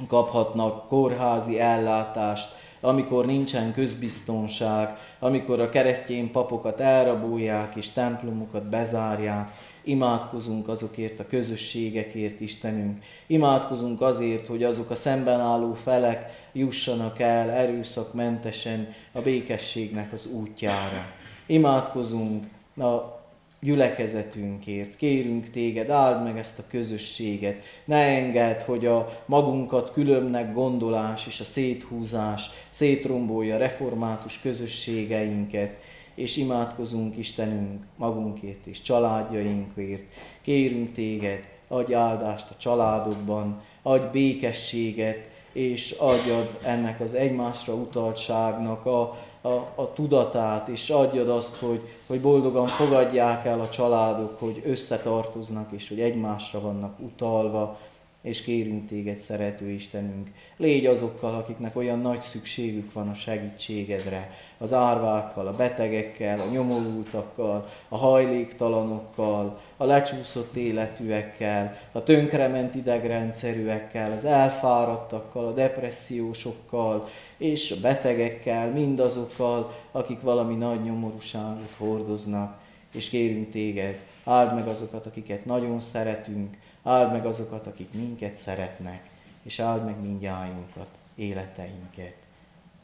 kaphatnak 0.07 0.87
kórházi 0.87 1.61
ellátást, 1.61 2.49
amikor 2.81 3.27
nincsen 3.27 3.73
közbiztonság, 3.73 4.97
amikor 5.19 5.61
a 5.61 5.69
keresztény 5.69 6.31
papokat 6.31 6.81
elrabolják 6.81 7.77
és 7.77 7.91
templomokat 7.91 8.69
bezárják, 8.69 9.51
imádkozunk 9.87 10.68
azokért 10.68 11.20
a 11.20 11.27
közösségekért, 11.27 12.40
Istenünk. 12.40 13.05
Imádkozunk 13.27 14.01
azért, 14.01 14.46
hogy 14.46 14.64
azok 14.64 14.90
a 14.90 14.94
szemben 14.94 15.40
álló 15.40 15.75
felek 15.75 16.49
jussanak 16.53 17.20
el 17.20 17.51
erőszakmentesen 17.51 18.94
a 19.12 19.20
békességnek 19.20 20.12
az 20.12 20.27
útjára. 20.27 21.07
Imádkozunk 21.46 22.44
a 22.77 23.16
gyülekezetünkért. 23.61 24.96
Kérünk 24.96 25.51
téged, 25.51 25.90
áld 25.90 26.22
meg 26.22 26.38
ezt 26.38 26.59
a 26.59 26.66
közösséget. 26.68 27.62
Ne 27.85 27.96
engedd, 27.96 28.64
hogy 28.64 28.87
a 28.87 29.22
magunkat 29.27 29.92
különnek 29.92 30.55
gondolás 30.55 31.27
és 31.27 31.40
a 31.40 31.44
széthúzás 31.44 32.51
szétrombolja 32.70 33.57
református 33.57 34.40
közösségeinket 34.40 35.79
és 36.16 36.37
imádkozunk 36.37 37.16
Istenünk 37.16 37.85
magunkért 37.96 38.66
és 38.66 38.83
családjainkért. 38.83 40.02
Kérünk 40.42 40.92
téged, 40.92 41.44
adj 41.68 41.94
áldást 41.94 42.50
a 42.50 42.57
családokban, 42.57 43.62
adj 43.83 44.07
békességet, 44.12 45.35
és 45.52 45.90
adjad 45.90 46.59
ennek 46.62 47.00
az 47.00 47.14
egymásra 47.14 47.74
utaltságnak 47.74 48.87
a, 48.87 49.00
a, 49.40 49.48
a 49.74 49.92
tudatát, 49.94 50.68
és 50.68 50.90
adjad 50.90 51.29
azt, 51.29 51.57
hogy, 51.57 51.81
hogy 52.07 52.20
boldogan 52.20 52.66
fogadják 52.66 53.46
el 53.46 53.61
a 53.61 53.68
családok, 53.68 54.38
hogy 54.38 54.62
összetartoznak, 54.64 55.72
és 55.72 55.88
hogy 55.88 56.00
egymásra 56.00 56.61
vannak 56.61 56.98
utalva, 57.00 57.79
és 58.27 58.43
kérünk 58.43 58.89
téged, 58.89 59.19
szerető 59.19 59.71
Istenünk, 59.71 60.31
légy 60.57 60.87
azokkal, 60.87 61.35
akiknek 61.35 61.77
olyan 61.77 62.01
nagy 62.01 62.21
szükségük 62.21 62.93
van 62.93 63.09
a 63.09 63.15
segítségedre, 63.15 64.31
az 64.59 64.73
árvákkal, 64.73 65.47
a 65.47 65.57
betegekkel, 65.57 66.39
a 66.41 66.51
nyomorultakkal, 66.53 67.69
a 67.89 67.97
hajléktalanokkal, 67.97 69.61
a 69.77 69.85
lecsúszott 69.85 70.57
életűekkel, 70.57 71.79
a 71.93 72.03
tönkrement 72.03 72.75
idegrendszerűekkel, 72.75 74.12
az 74.12 74.25
elfáradtakkal, 74.25 75.47
a 75.47 75.53
depressziósokkal 75.53 77.09
és 77.37 77.71
a 77.71 77.81
betegekkel, 77.81 78.71
mindazokkal, 78.71 79.75
akik 79.93 80.21
valami 80.21 80.55
nagy 80.55 80.83
nyomorúságot 80.83 81.75
hordoznak, 81.79 82.59
és 82.93 83.09
kérünk 83.09 83.51
téged, 83.51 83.99
áld 84.25 84.55
meg 84.55 84.69
azokat, 84.69 85.07
akiket 85.07 85.45
nagyon 85.45 85.81
szeretünk, 85.81 86.57
áld 86.87 87.12
meg 87.12 87.27
azokat, 87.27 87.66
akik 87.66 87.92
minket 87.92 88.37
szeretnek, 88.37 89.11
és 89.42 89.59
áld 89.59 89.85
meg 89.85 90.01
mindjájunkat, 90.01 90.88
életeinket. 91.14 92.16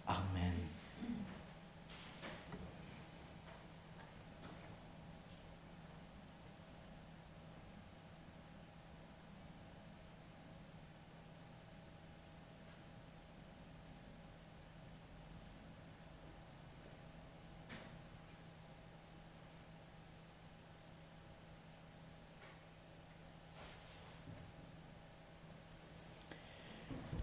Amen. 0.05 0.72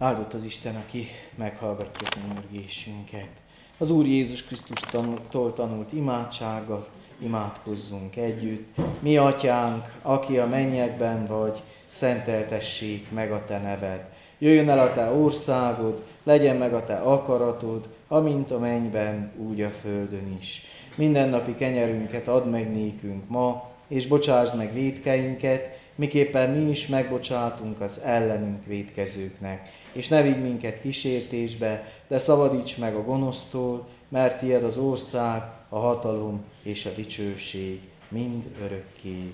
Áldott 0.02 0.34
az 0.34 0.44
Isten, 0.44 0.76
aki 0.76 1.08
meghallgatja 1.36 2.08
könyörgésünket. 2.10 3.30
Az 3.78 3.92
Úr 3.92 4.06
Jézus 4.06 4.44
Krisztustól 4.44 5.54
tanult 5.54 5.94
imádságot, 5.94 6.90
imádkozzunk 7.22 8.16
együtt. 8.16 8.78
Mi, 9.00 9.18
Atyánk, 9.18 9.94
aki 10.02 10.38
a 10.38 10.46
mennyekben 10.46 11.26
vagy, 11.26 11.62
szenteltessék 11.86 13.12
meg 13.12 13.32
a 13.32 13.46
Te 13.46 13.58
neved. 13.58 14.06
Jöjjön 14.38 14.70
el 14.70 14.80
a 14.80 14.94
Te 14.94 15.12
országod, 15.12 16.04
legyen 16.24 16.56
meg 16.56 16.74
a 16.74 16.86
Te 16.86 16.96
akaratod, 16.96 17.88
amint 18.08 18.52
a 18.52 18.60
mennyben, 18.60 19.32
úgy 19.38 19.62
a 19.62 19.70
földön 19.70 20.38
is. 20.40 20.62
Mindennapi 20.96 21.56
kenyerünket 21.56 22.28
add 22.28 22.46
meg 22.46 22.72
nékünk 22.72 23.30
ma, 23.30 23.70
és 23.88 24.08
bocsásd 24.08 24.56
meg 24.56 24.74
védkeinket, 24.74 25.80
miképpen 25.96 26.50
mi 26.50 26.70
is 26.70 26.88
megbocsátunk 26.88 27.82
az 27.82 28.02
ellenünk 28.04 28.66
védkezőknek 28.66 29.70
és 29.92 30.08
ne 30.08 30.22
vigy 30.22 30.42
minket 30.42 30.82
kísértésbe, 30.82 31.94
de 32.08 32.18
szabadíts 32.18 32.78
meg 32.78 32.96
a 32.96 33.04
gonosztól, 33.04 33.88
mert 34.10 34.40
tiéd 34.40 34.64
az 34.64 34.78
ország, 34.78 35.44
a 35.70 35.80
hatalom 35.80 36.44
és 36.64 36.86
a 36.86 36.90
dicsőség 36.96 37.82
mind 38.08 38.44
örökké. 38.62 39.34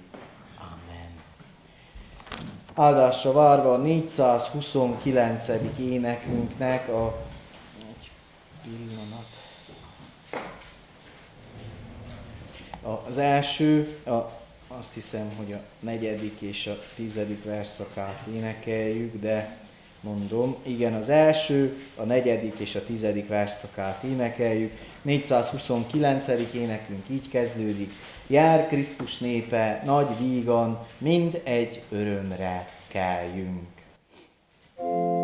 Amen. 0.57 1.09
Áldásra 2.73 3.31
várva 3.31 3.73
a 3.73 3.77
429. 3.77 5.47
énekünknek 5.79 6.89
a 6.89 7.17
egy 7.79 8.11
pillanat. 8.63 9.27
Az 13.07 13.17
első, 13.17 13.99
a, 14.05 14.31
azt 14.67 14.93
hiszem, 14.93 15.35
hogy 15.37 15.53
a 15.53 15.59
negyedik 15.79 16.41
és 16.41 16.67
a 16.67 16.79
tizedik 16.95 17.43
verszakát 17.43 18.25
énekeljük, 18.33 19.19
de 19.19 19.64
mondom. 20.05 20.55
Igen, 20.63 20.93
az 20.93 21.09
első, 21.09 21.77
a 21.95 22.03
negyedik 22.03 22.59
és 22.59 22.75
a 22.75 22.85
tizedik 22.85 23.27
verszakát 23.27 24.03
énekeljük. 24.03 24.71
429. 25.01 26.27
énekünk 26.53 27.03
így 27.09 27.29
kezdődik. 27.29 27.91
Jár 28.27 28.67
Krisztus 28.67 29.17
népe, 29.17 29.81
nagy 29.85 30.07
vígan, 30.19 30.87
mind 30.97 31.41
egy 31.43 31.81
örömre 31.89 32.67
keljünk. 32.87 33.73
Yeah. 34.77 35.14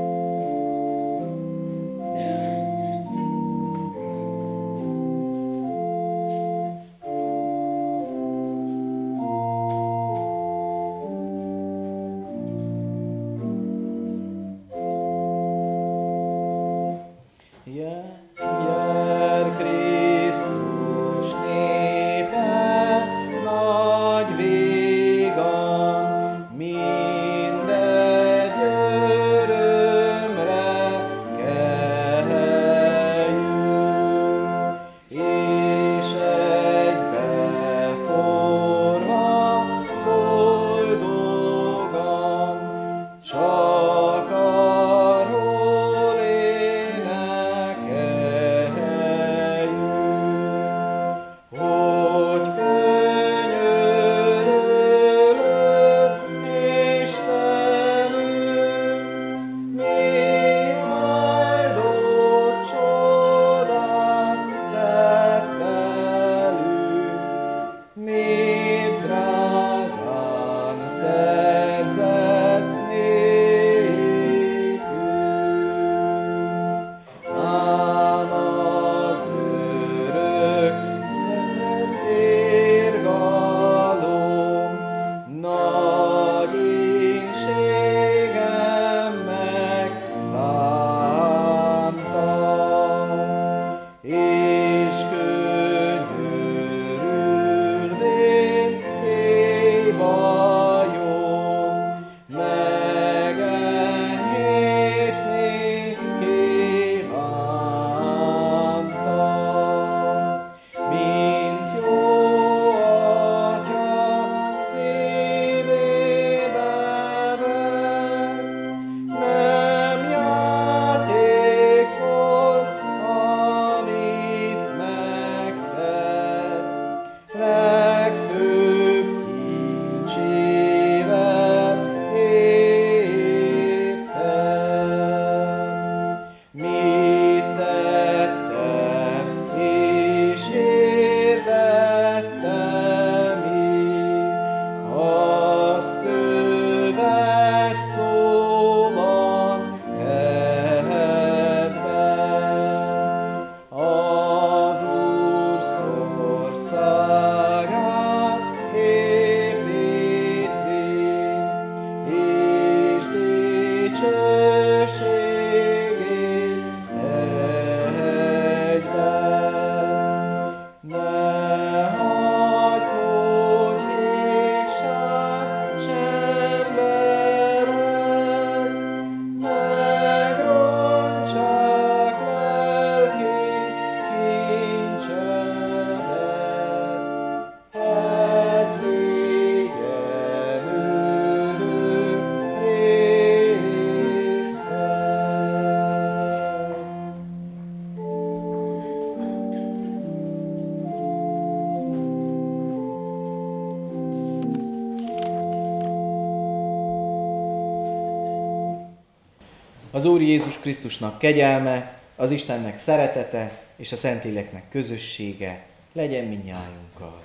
Az 210.01 210.07
Úr 210.07 210.21
Jézus 210.21 210.57
Krisztusnak 210.57 211.17
kegyelme, 211.17 211.99
az 212.15 212.31
Istennek 212.31 212.77
szeretete 212.77 213.61
és 213.75 213.91
a 213.91 213.95
Szentléleknek 213.95 214.63
közössége 214.69 215.65
legyen 215.93 216.25
minnyájunkkal. 216.25 217.23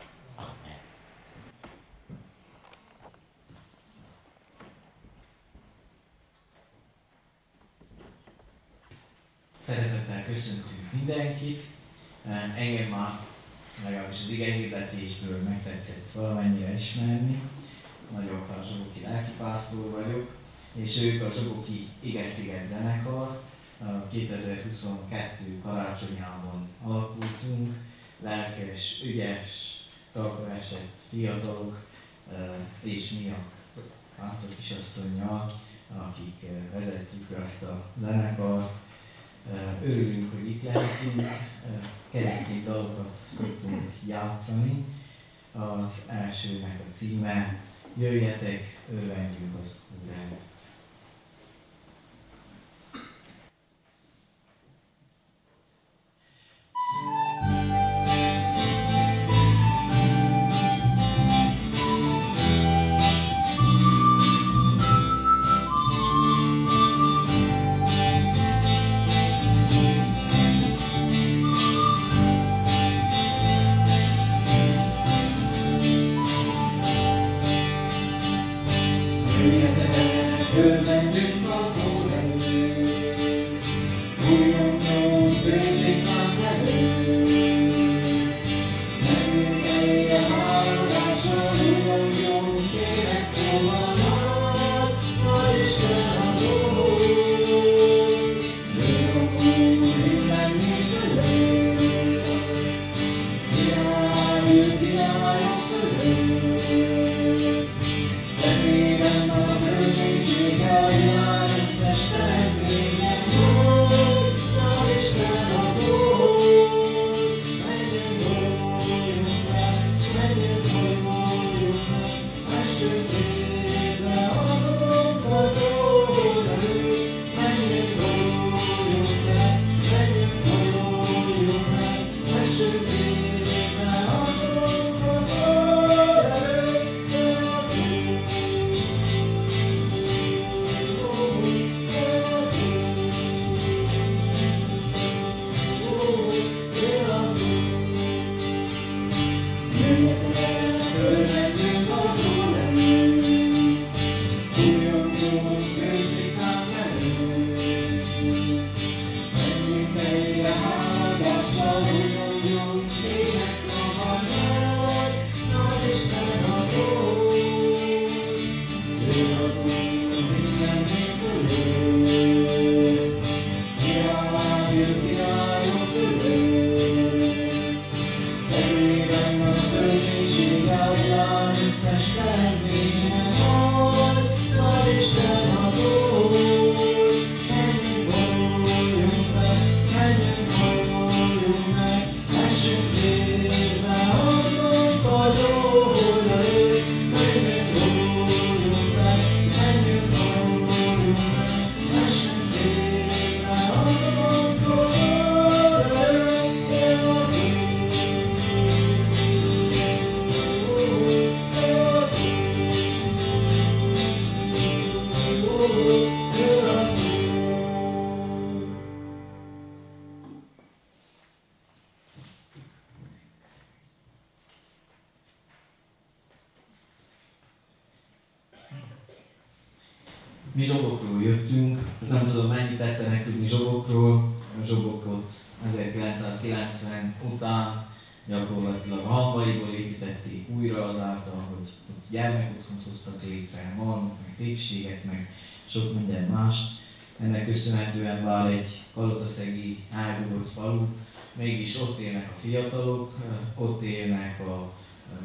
Fiatalok, 252.40 253.14
ott 253.54 253.82
élnek 253.82 254.40
a 254.40 254.72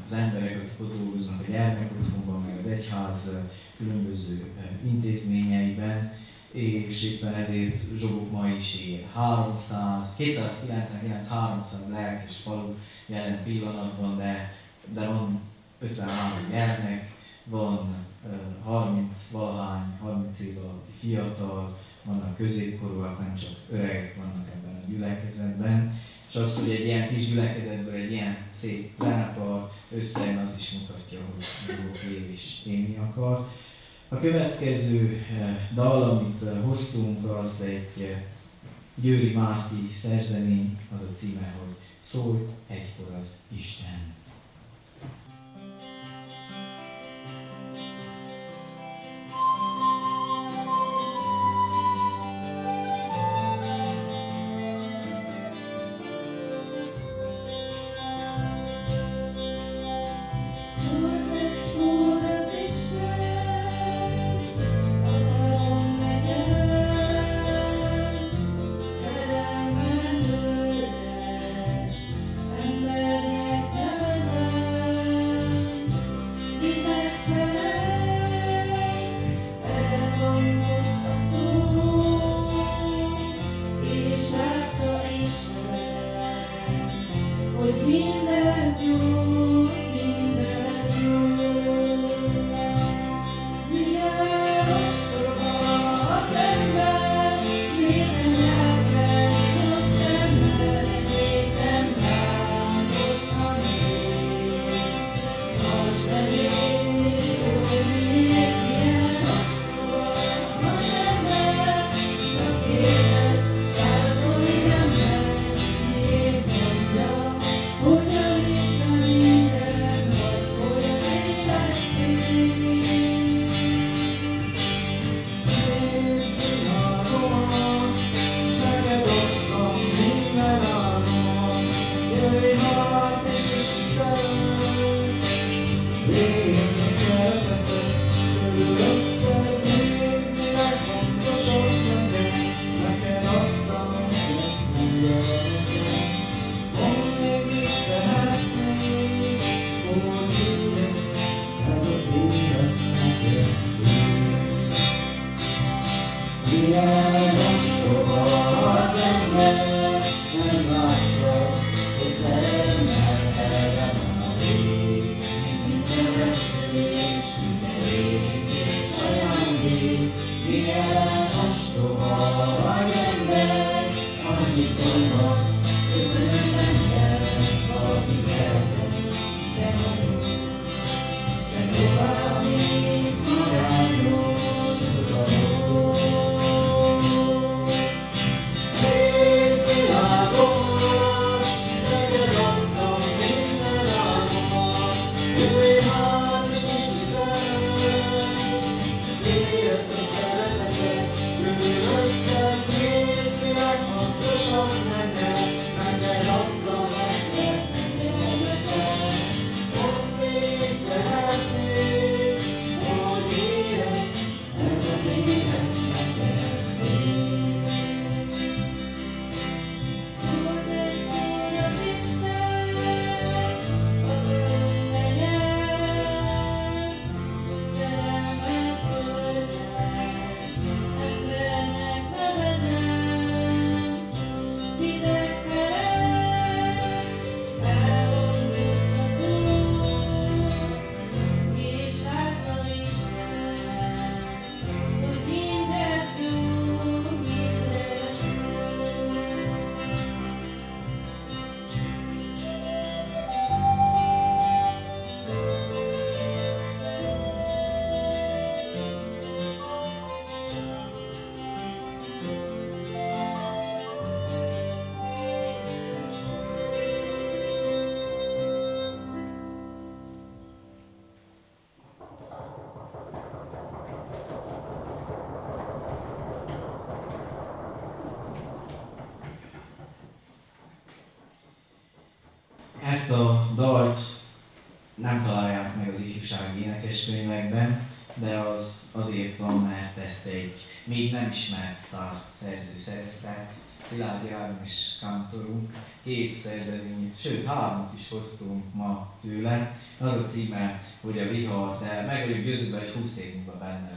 az 0.10 0.18
emberek, 0.18 0.56
akik 0.56 0.80
ott 0.80 0.98
dolgoznak 0.98 1.40
a 1.48 1.52
gyermekotthonban, 1.52 2.42
meg 2.42 2.60
az 2.60 2.68
egyház 2.68 3.30
különböző 3.78 4.52
intézményeiben, 4.86 6.14
és 6.52 7.04
éppen 7.04 7.34
ezért 7.34 7.84
Zsobok 7.98 8.32
ma 8.32 8.48
is 8.48 8.76
él. 8.76 9.08
300, 9.14 10.16
299-300 10.20 11.90
lelkes 11.90 12.38
falu 12.38 12.76
jelen 13.06 13.44
pillanatban, 13.44 14.18
de, 14.18 14.56
de 14.94 15.08
van 15.08 15.42
53 15.80 16.50
gyermek, 16.50 17.12
van 17.44 17.96
30 18.64 19.28
valahány, 19.32 19.98
30 20.02 20.40
év 20.40 20.58
alatti 20.58 20.92
fiatal, 21.00 21.78
vannak 22.04 22.38
középkorúak, 22.38 23.20
nem 23.20 23.36
csak 23.36 23.52
öregek 23.72 24.16
vannak 24.16 24.48
ebben 24.56 24.84
a 24.84 24.90
gyülekezetben, 24.90 26.00
és 26.32 26.38
az, 26.38 26.56
hogy 26.56 26.70
egy 26.70 26.86
ilyen 26.86 27.10
kis 27.10 27.28
gyülekezetből 27.28 27.94
egy 27.94 28.12
ilyen 28.12 28.38
szép 28.54 28.92
zenekar 29.00 29.72
összejön, 29.96 30.38
az 30.38 30.58
is 30.58 30.72
mutatja, 30.72 31.20
hogy 31.34 31.46
Zsók 31.68 32.12
él 32.12 32.32
és 32.32 32.62
élni 32.66 32.98
akar. 32.98 33.48
A 34.10 34.18
következő 34.18 35.26
eh, 35.40 35.70
dal, 35.74 36.04
amit 36.04 36.44
eh, 36.44 36.64
hoztunk, 36.64 37.30
az 37.30 37.62
egy 37.62 38.04
eh, 38.04 38.24
Győri 38.96 39.32
Márti 39.32 39.90
szerzemény, 39.94 40.80
az 40.96 41.04
a 41.04 41.18
címe, 41.18 41.54
hogy 41.60 41.76
Szólt 42.00 42.50
egykor 42.68 43.16
az 43.20 43.36
Isten. 43.58 44.14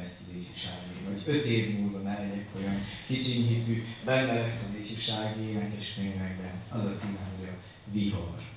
ezt 0.05 0.21
az 0.27 0.35
ifjúsági, 0.37 0.95
vagy 1.09 1.35
öt 1.35 1.45
év 1.45 1.79
múlva 1.79 1.99
már 2.03 2.19
legyek 2.19 2.49
olyan 2.57 2.79
kicsinyhitű, 3.07 3.85
benne 4.05 4.33
lesz 4.33 4.63
az 4.69 4.75
ifjúsági 4.81 5.43
énekes 5.43 5.95
művekben. 5.95 6.63
Az 6.69 6.85
a 6.85 6.95
cím, 6.99 7.19
hogy 7.39 7.49
a 7.49 7.57
vihar. 7.93 8.53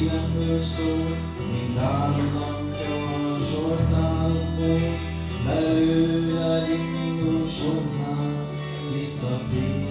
szívemből 0.00 0.60
szól, 0.60 1.16
mint 1.52 1.78
áron 1.78 2.36
angyal 2.36 3.34
a 3.34 3.38
zsordából, 3.38 4.98
belőled 5.46 6.68
indulsz 6.68 7.62
hozzám, 7.62 8.46
visszatér. 8.94 9.88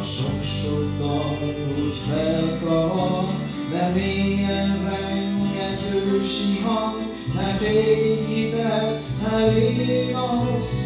A 0.00 0.04
sok-sok 0.04 0.98
dal 0.98 1.38
úgy 1.78 1.96
felkavar, 2.08 3.24
de 3.70 3.88
mélyez 3.88 4.86
enged 4.86 5.94
ősi 5.94 6.60
hang, 6.62 6.96
ne 7.34 7.54
félj 7.54 8.46
ide, 8.46 9.02
elég 9.32 10.14
a 10.14 10.44
rossz 10.44 10.79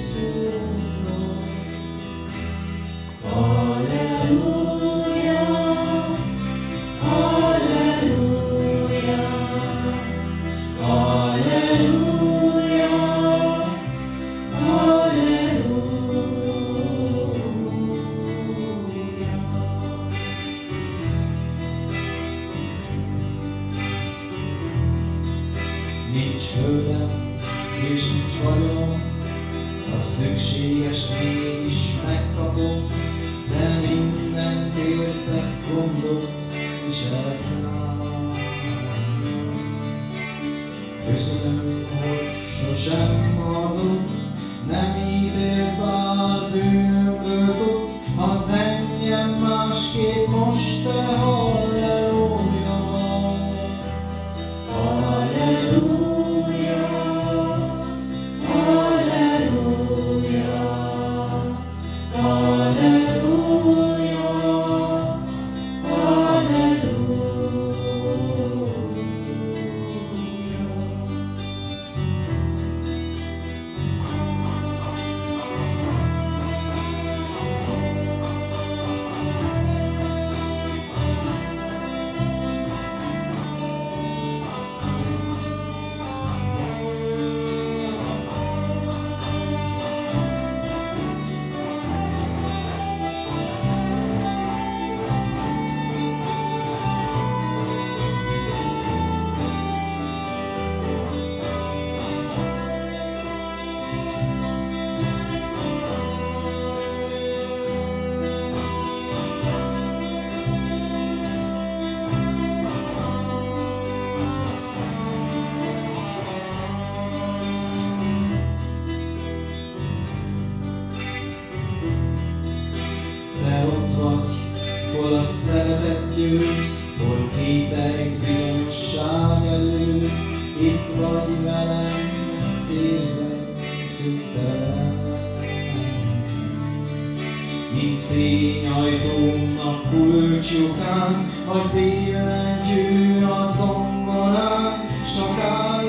mint 137.75 138.03
fényajtónak 138.03 139.91
kulcsjukán, 139.91 141.31
vagy 141.47 141.71
billentyű 141.73 143.23
a 143.25 143.47
zongorán, 143.57 144.89
s 145.07 145.17
csak 145.17 145.39
áll 145.39 145.84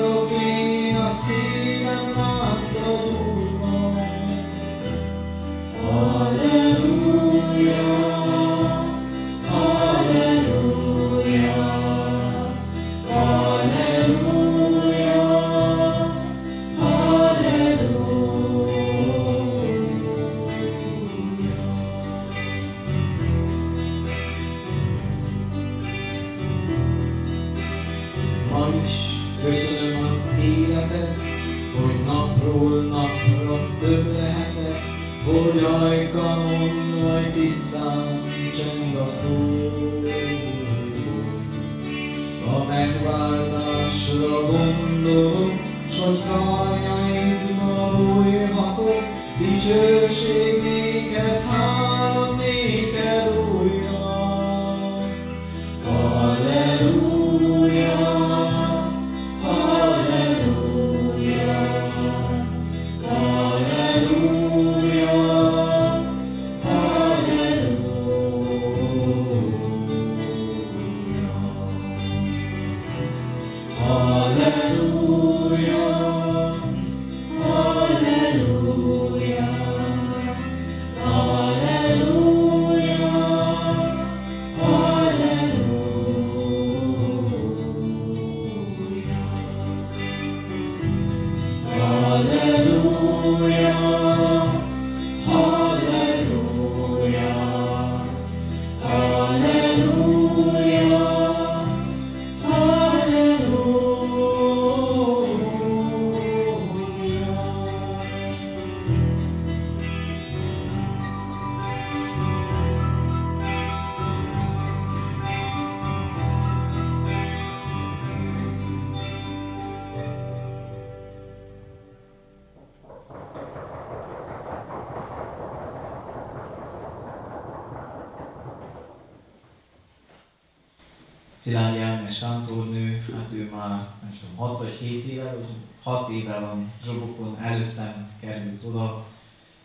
Zsobokon, 137.16 137.42
előttem 137.42 138.08
került 138.20 138.64
oda. 138.64 139.06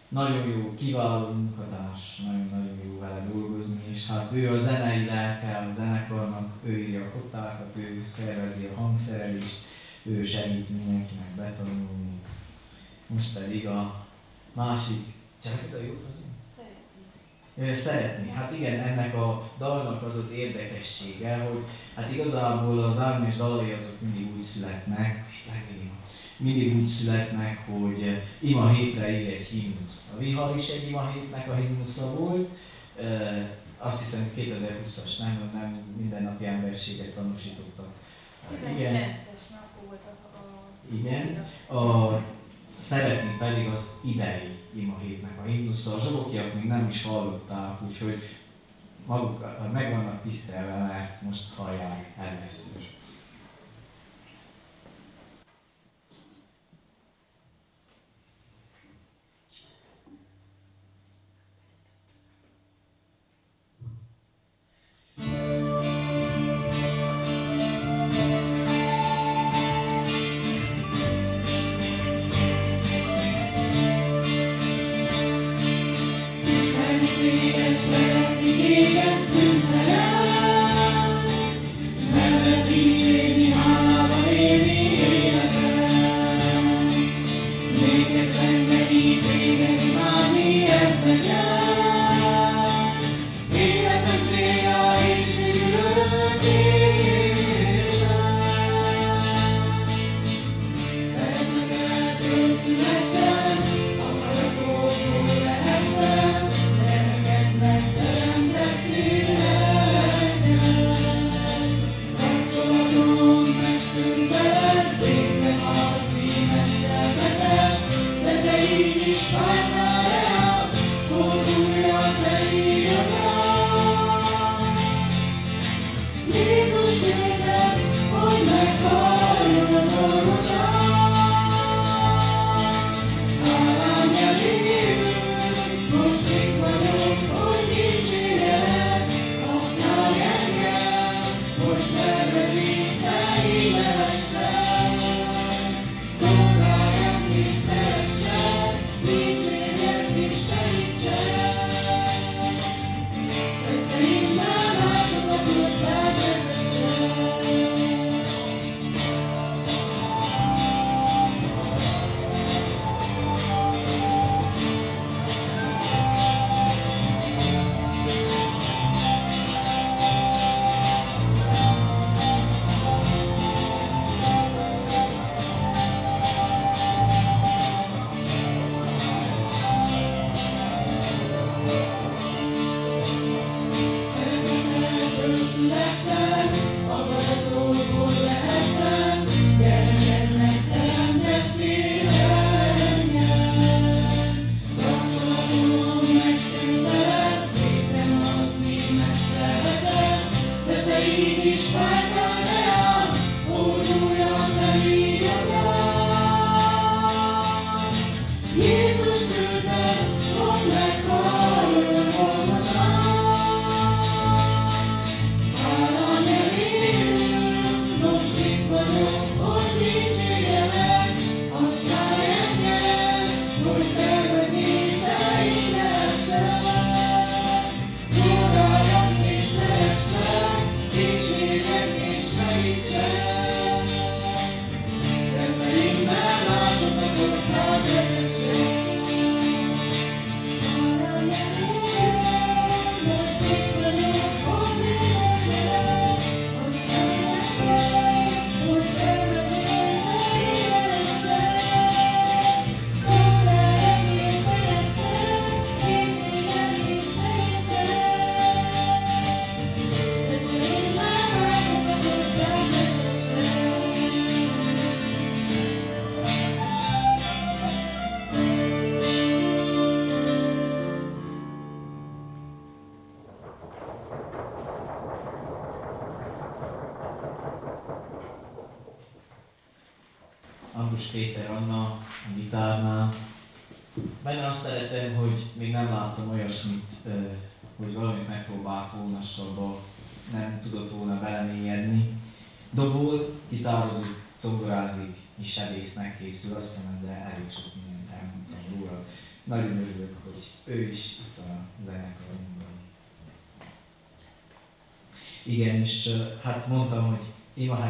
Nagyon 0.08 0.48
jó, 0.48 0.74
kiváló 0.76 1.28
munkatárs, 1.28 2.18
nagyon-nagyon 2.18 2.80
jó 2.86 3.00
vele 3.00 3.28
dolgozni, 3.34 3.84
és 3.92 4.08
hát 4.08 4.34
ő 4.34 4.52
a 4.52 4.62
zenei 4.62 5.06
lelke 5.06 5.58
a 5.58 5.74
zenekarnak, 5.74 6.50
ő 6.64 6.78
írja 6.78 7.02
a 7.02 7.10
kottákat, 7.10 7.76
ő 7.78 8.04
szervezi 8.16 8.66
a 8.66 8.80
hangszerelést, 8.80 9.60
ő 10.04 10.26
segít 10.26 10.70
mindenkinek 10.70 11.36
betanulni. 11.36 12.20
Most 13.08 13.34
pedig 13.40 13.68
a 13.68 14.06
másik, 14.54 15.06
csak 15.44 15.70
a 15.74 15.84
jót 15.84 16.04
az 16.10 16.20
Szeretni. 17.78 18.30
Hát 18.30 18.54
igen, 18.54 18.80
ennek 18.80 19.16
a 19.16 19.52
dalnak 19.58 20.04
az 20.04 20.18
az 20.18 20.32
érdekessége, 20.32 21.38
hogy 21.38 21.64
hát 21.96 22.12
igazából 22.12 22.84
az 22.84 23.00
Ágnes 23.00 23.38
dalai 23.38 23.72
azok 23.72 24.02
mindig 24.02 24.36
úgy 24.36 24.44
születnek, 24.44 25.26
mindig 26.42 26.76
úgy 26.76 26.88
születnek, 26.88 27.68
hogy 27.70 28.22
ima 28.40 28.70
hétre 28.70 29.22
ír 29.22 29.28
egy 29.28 29.46
himnuszt. 29.46 30.06
A 30.16 30.20
vihar 30.20 30.58
is 30.58 30.68
egy 30.68 30.90
ima 30.90 31.12
hétnek 31.12 31.50
a 31.50 31.56
himnusza 31.56 32.16
volt, 32.16 32.50
Ö, 33.02 33.42
azt 33.78 34.00
hiszem 34.00 34.32
2020-as, 34.38 35.20
nem, 35.20 35.50
nem 35.54 35.96
mindennapi 35.98 36.46
emberséget 36.46 37.14
tanúsítottak. 37.14 37.88
Igen, 38.76 38.94
19-es 38.94 39.50
nap 39.50 39.88
volt 39.88 40.00
a... 40.00 40.94
Igen. 40.94 41.46
A 41.80 42.24
szeretni 42.82 43.36
pedig 43.40 43.68
az 43.68 43.90
idei 44.04 44.60
ima 44.74 44.98
hétnek 45.02 45.40
a 45.44 45.48
himnusza. 45.48 45.96
A 45.96 46.02
zsobokiak 46.02 46.54
még 46.54 46.64
nem 46.64 46.88
is 46.90 47.04
hallották, 47.04 47.82
úgyhogy 47.88 48.22
maguk 49.06 49.46
meg 49.74 49.92
vannak 49.92 50.24
tisztelve, 50.24 50.78
mert 50.78 51.22
most 51.22 51.54
hallják 51.56 52.14
először. 52.18 53.01
Ismerni 65.22 66.01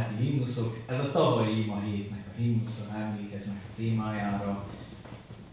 családi 0.01 0.23
himnuszok. 0.23 0.83
Ez 0.87 0.99
a 0.99 1.11
tavalyi 1.11 1.63
ima 1.63 1.79
hétnek 1.79 2.25
a 2.27 2.37
himnuszra 2.37 2.95
emlékeznek 2.95 3.55
a 3.55 3.75
témájára. 3.75 4.65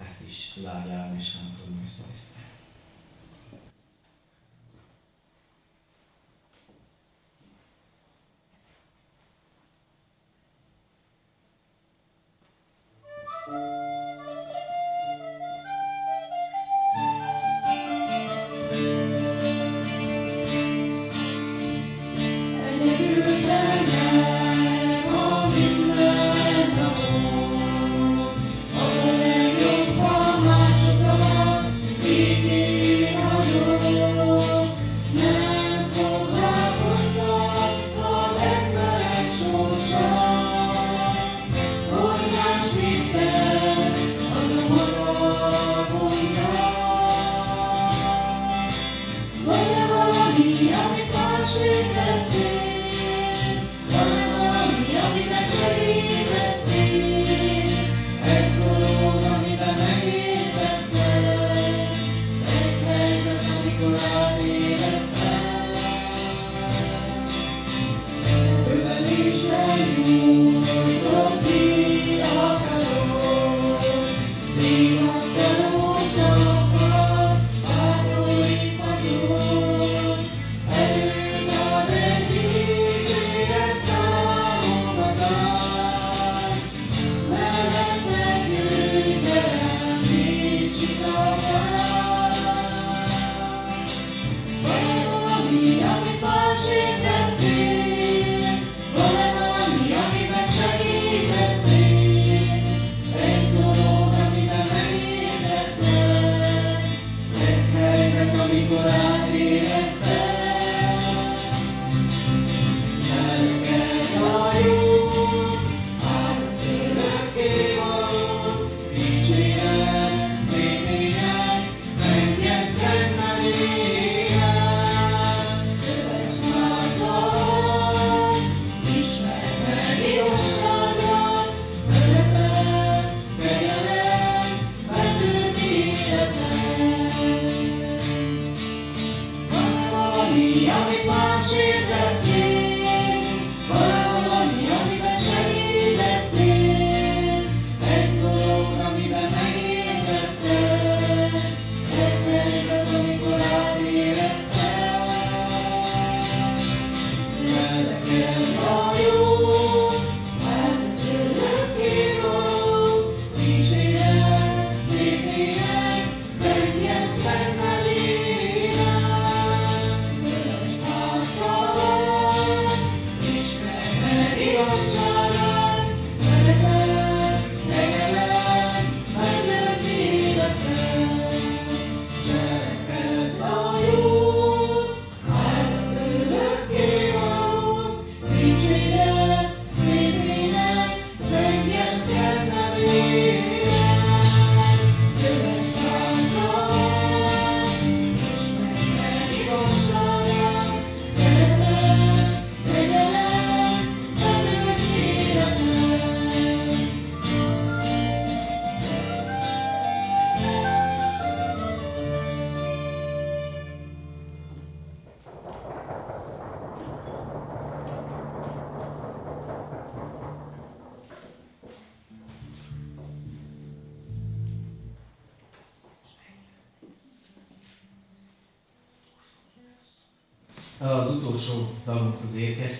Ezt 0.04 0.16
is 0.26 0.34
Szilágy 0.34 0.90
Árm 0.90 1.14
és 1.14 1.32
Anton 1.40 1.76
Műszeres 1.80 2.17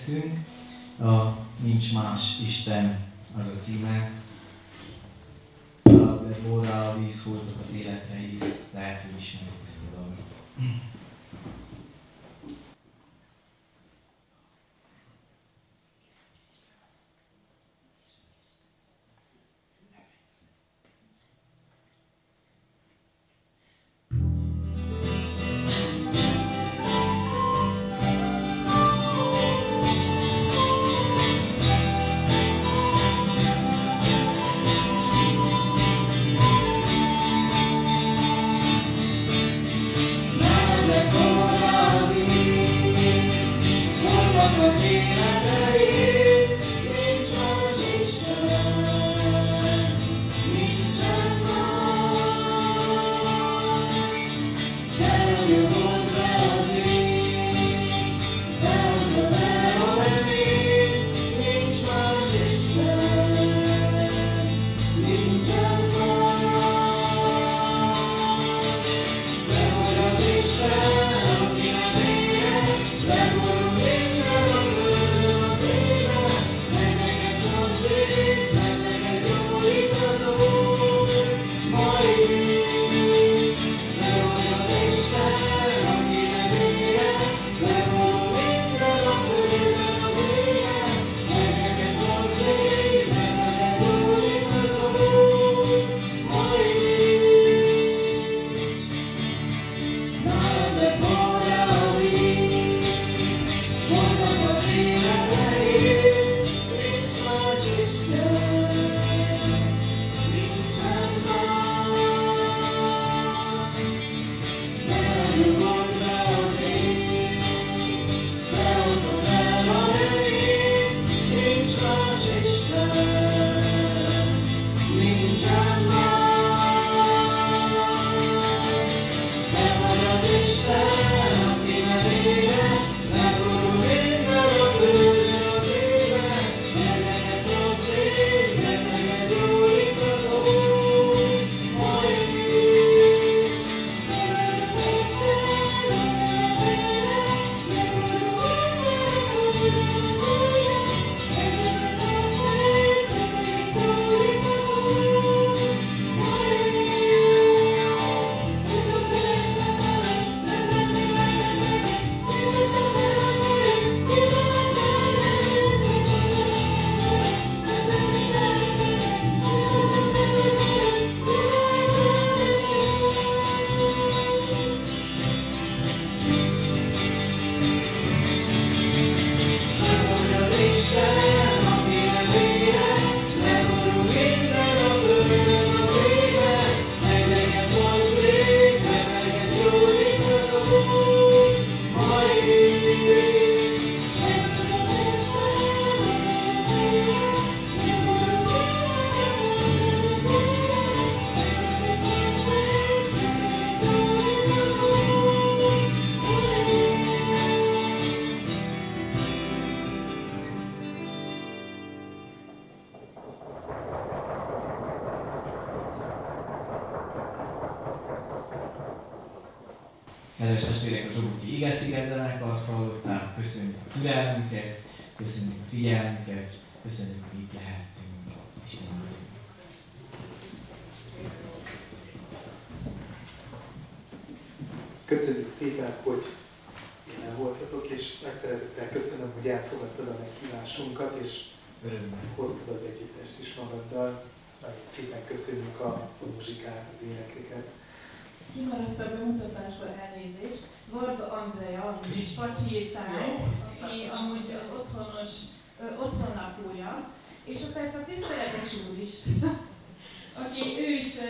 keresztünk. 0.09 0.37
A 0.99 1.37
Nincs 1.63 1.93
más 1.93 2.39
Isten 2.45 2.99
az 3.41 3.47
a 3.47 3.63
címe, 3.63 4.11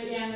ilyen 0.08 0.30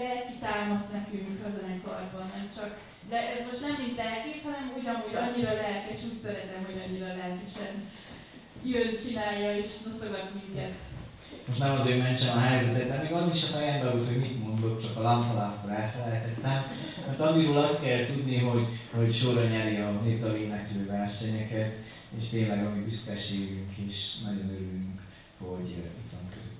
lelki 0.00 0.34
támaszt 0.44 0.92
nekünk 0.96 1.38
a 1.46 1.50
zenekarban, 1.56 2.26
nem 2.36 2.46
csak, 2.56 2.70
de 3.10 3.18
ez 3.34 3.42
most 3.48 3.62
nem 3.66 3.76
mint 3.82 3.96
lelkész, 4.02 4.44
hanem 4.48 4.66
úgy 4.76 4.86
amúgy 4.92 5.16
annyira 5.24 5.52
lelkes, 5.64 6.00
úgy 6.10 6.20
szeretem, 6.24 6.62
hogy 6.68 6.78
annyira 6.84 7.10
lelkesen 7.20 7.72
jön, 8.72 8.90
csinálja 9.02 9.50
és 9.56 9.70
noszogat 9.86 10.28
minket. 10.38 10.72
Most 11.46 11.58
nem 11.58 11.78
azért 11.80 12.02
mentsem 12.02 12.36
a 12.36 12.40
helyzetet, 12.40 12.88
de 12.88 13.02
még 13.02 13.12
az 13.12 13.34
is 13.34 13.42
a 13.42 13.46
fejembe 13.46 13.90
volt, 13.90 14.06
hogy 14.06 14.20
mit 14.20 14.44
mondok, 14.44 14.82
csak 14.82 14.96
a 14.96 15.02
lampalásztor 15.02 15.70
elfelejtettem. 15.70 16.64
Mert 17.06 17.20
amiről 17.20 17.58
azt 17.58 17.82
kell 17.82 18.06
tudni, 18.06 18.38
hogy, 18.38 18.66
hogy 18.94 19.14
sorra 19.14 19.44
nyeri 19.48 19.76
a 19.76 19.90
népdal 19.90 20.34
éneklő 20.34 20.86
versenyeket, 20.86 21.76
és 22.18 22.28
tényleg 22.28 22.66
a 22.66 22.70
mi 22.70 22.80
büszkeségünk 22.84 23.72
is, 23.88 24.18
nagyon 24.24 24.50
örülünk, 24.50 25.00
hogy 25.38 25.68
itt 25.68 26.12
van 26.12 26.28
közöttünk. 26.28 26.51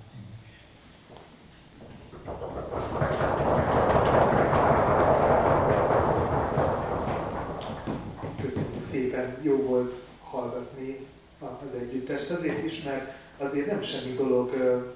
Köszönjük 8.41 8.85
szépen, 8.91 9.37
jó 9.41 9.55
volt 9.55 9.93
hallgatni 10.29 11.05
az 11.39 11.79
együttest. 11.79 12.29
Azért 12.29 12.63
is, 12.63 12.83
mert 12.83 13.13
azért 13.37 13.67
nem 13.67 13.83
semmi 13.83 14.13
dolog, 14.13 14.51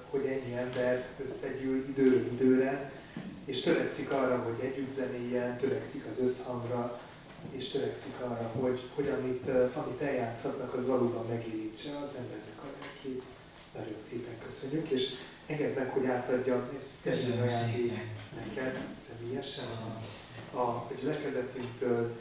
hogy 0.10 0.26
ennyi 0.26 0.56
ember 0.56 1.06
összegyűl 1.24 1.86
időről 1.90 2.26
időre, 2.32 2.92
és 3.46 3.62
törekszik 3.62 4.12
arra, 4.12 4.38
hogy 4.38 4.66
együtt 4.66 4.96
zenéljen, 4.96 5.58
törekszik 5.58 6.06
az 6.12 6.20
összhangra, 6.20 7.00
és 7.52 7.70
törekszik 7.70 8.14
arra, 8.20 8.52
hogy, 8.60 8.80
hogy 8.96 9.08
amit, 9.08 9.50
amit 9.76 10.02
eljátszhatnak, 10.02 10.74
az 10.74 10.88
valóban 10.88 11.26
megérítse 11.30 11.90
az 11.90 12.16
embernek 12.18 12.58
a 12.62 12.66
lelkét. 12.80 13.24
Nagyon 13.74 14.00
szépen 14.10 14.34
köszönjük, 14.46 14.90
és 14.90 15.14
engedd 15.48 15.76
meg, 15.76 15.90
hogy 15.90 16.06
átadjam 16.06 16.70
egy 17.04 17.40
ajándék 17.42 17.92
neked 18.46 18.78
személyesen 19.10 19.66
a, 20.54 20.58
a, 20.58 20.62
a 20.62 20.92
gyülekezetünktől, 21.00 22.16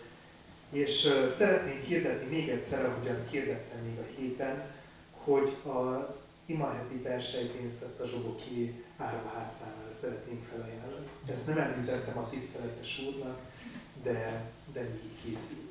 és 0.70 1.05
uh, 1.05 1.36
szeretnénk 1.36 1.82
hirdetni 1.82 2.36
még 2.36 2.48
egyszer, 2.48 2.85
ahogyan 2.85 3.28
hirdettem 3.31 3.78
még 3.85 3.98
a 3.98 4.20
héten, 4.20 4.65
hogy 5.11 5.57
az 5.62 6.16
Ima 6.47 6.65
Happy 6.65 7.03
versenypénzt, 7.03 7.82
ezt 7.82 8.01
a 8.01 8.07
Zsoboki 8.07 8.85
áruház 8.97 9.48
számára 9.61 9.93
szeretnénk 10.01 10.44
felajánlani. 10.44 11.07
Ezt 11.31 11.47
nem 11.47 11.59
említettem 11.59 12.19
a 12.19 12.28
tiszteletes 12.28 13.03
úrnak, 13.07 13.39
de, 14.03 14.51
de 14.73 14.81
mi 14.81 15.11
készültünk. 15.23 15.66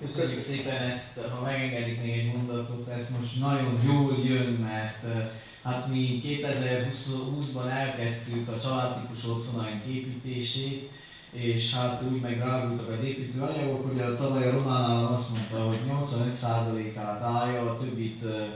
Köszönjük 0.00 0.40
szépen 0.40 0.82
ezt, 0.82 1.18
ha 1.18 1.44
megengedik 1.44 2.02
még 2.02 2.18
egy 2.18 2.34
mondatot, 2.34 2.88
ez 2.88 3.08
most 3.18 3.40
nagyon 3.40 3.78
jól 3.86 4.16
jön, 4.24 4.52
mert 4.52 5.04
eh, 5.04 5.30
hát 5.62 5.88
mi 5.88 6.20
2020-ban 6.24 7.70
elkezdtük 7.70 8.48
a 8.48 8.60
családtípus 8.60 9.26
otthonaink 9.26 9.84
építését, 9.84 10.90
és 11.32 11.74
hát 11.74 12.02
úgy 12.12 12.20
meg 12.20 12.38
rágultak 12.38 12.88
az 12.88 13.04
építőanyagok, 13.04 13.88
hogy 13.88 14.00
a 14.00 14.16
tavaly 14.16 14.48
a 14.48 14.52
román 14.52 14.90
állam 14.90 15.12
azt 15.12 15.30
mondta, 15.30 15.68
hogy 15.68 15.78
85%-át 15.88 17.22
állja, 17.22 17.62
a 17.62 17.78
többit 17.78 18.24
eh, 18.24 18.46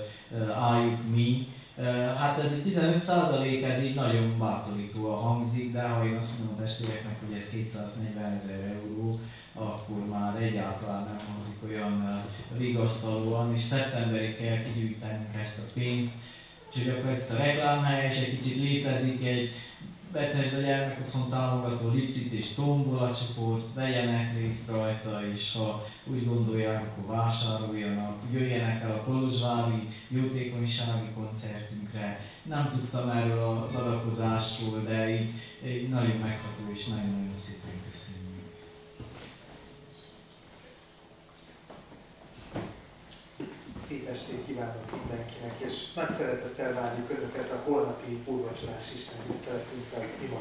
eh, 0.41 0.63
álljuk 0.63 0.99
mi. 1.15 1.47
Hát 2.17 2.39
ez 2.39 2.53
egy 2.53 2.63
15 2.63 3.09
ez 3.65 3.83
így 3.83 3.95
nagyon 3.95 4.39
bátorítóan 4.39 5.23
hangzik, 5.23 5.73
de 5.73 5.83
ha 5.83 6.05
én 6.07 6.15
azt 6.15 6.39
mondom 6.39 6.57
a 6.57 6.61
testvéreknek, 6.61 7.17
hogy 7.27 7.37
ez 7.37 7.49
240 7.49 8.33
ezer 8.33 8.61
euró, 8.61 9.21
akkor 9.55 10.07
már 10.09 10.43
egyáltalán 10.43 11.05
nem 11.05 11.27
hangzik 11.33 11.57
olyan 11.69 12.25
vigasztalóan, 12.57 13.55
és 13.55 13.61
szeptemberig 13.61 14.37
kell 14.37 14.63
kigyűjtenünk 14.63 15.37
ezt 15.41 15.59
a 15.59 15.71
pénzt, 15.75 16.13
úgyhogy 16.69 16.89
akkor 16.89 17.11
ezt 17.11 17.31
a 17.31 17.37
reklámhelyes 17.37 18.21
egy 18.21 18.39
kicsit 18.39 18.61
létezik, 18.61 19.25
egy 19.25 19.51
Betesd 20.13 20.55
a 20.55 20.61
gyermekotthon 20.61 21.31
támogató 21.31 21.89
licit 21.89 22.33
és 22.33 22.55
tombola 22.55 23.15
csoport, 23.15 23.75
vegyenek 23.75 24.39
részt 24.39 24.69
rajta, 24.69 25.21
és 25.35 25.53
ha 25.53 25.87
úgy 26.05 26.27
gondolják, 26.27 26.83
akkor 26.83 27.17
vásároljanak, 27.17 28.17
jöjjenek 28.33 28.83
el 28.83 28.91
a 28.91 29.03
Kolozsvári 29.03 29.89
jótékonysági 30.09 31.09
koncertünkre. 31.15 32.21
Nem 32.43 32.71
tudtam 32.73 33.09
erről 33.09 33.69
az 33.69 33.75
adakozásról, 33.75 34.83
de 34.83 35.11
így, 35.11 35.33
így 35.67 35.89
nagyon 35.89 36.17
megható 36.17 36.73
és 36.73 36.87
nagyon-nagyon 36.87 37.37
szépen 37.37 37.81
köszönjük. 37.91 38.23
Szép 43.93 44.09
estét 44.09 44.45
kívánok 44.47 44.91
mindenkinek, 44.91 45.61
és 45.61 45.93
nagy 45.93 46.15
szeretettel 46.19 46.73
várjuk 46.73 47.11
Önöket 47.11 47.51
a 47.51 47.63
holnapi 47.65 48.23
úrvacsorás 48.25 48.93
Isten 48.95 49.17
tiszteletünkre 49.27 49.99
az 49.99 50.11
ima. 50.25 50.41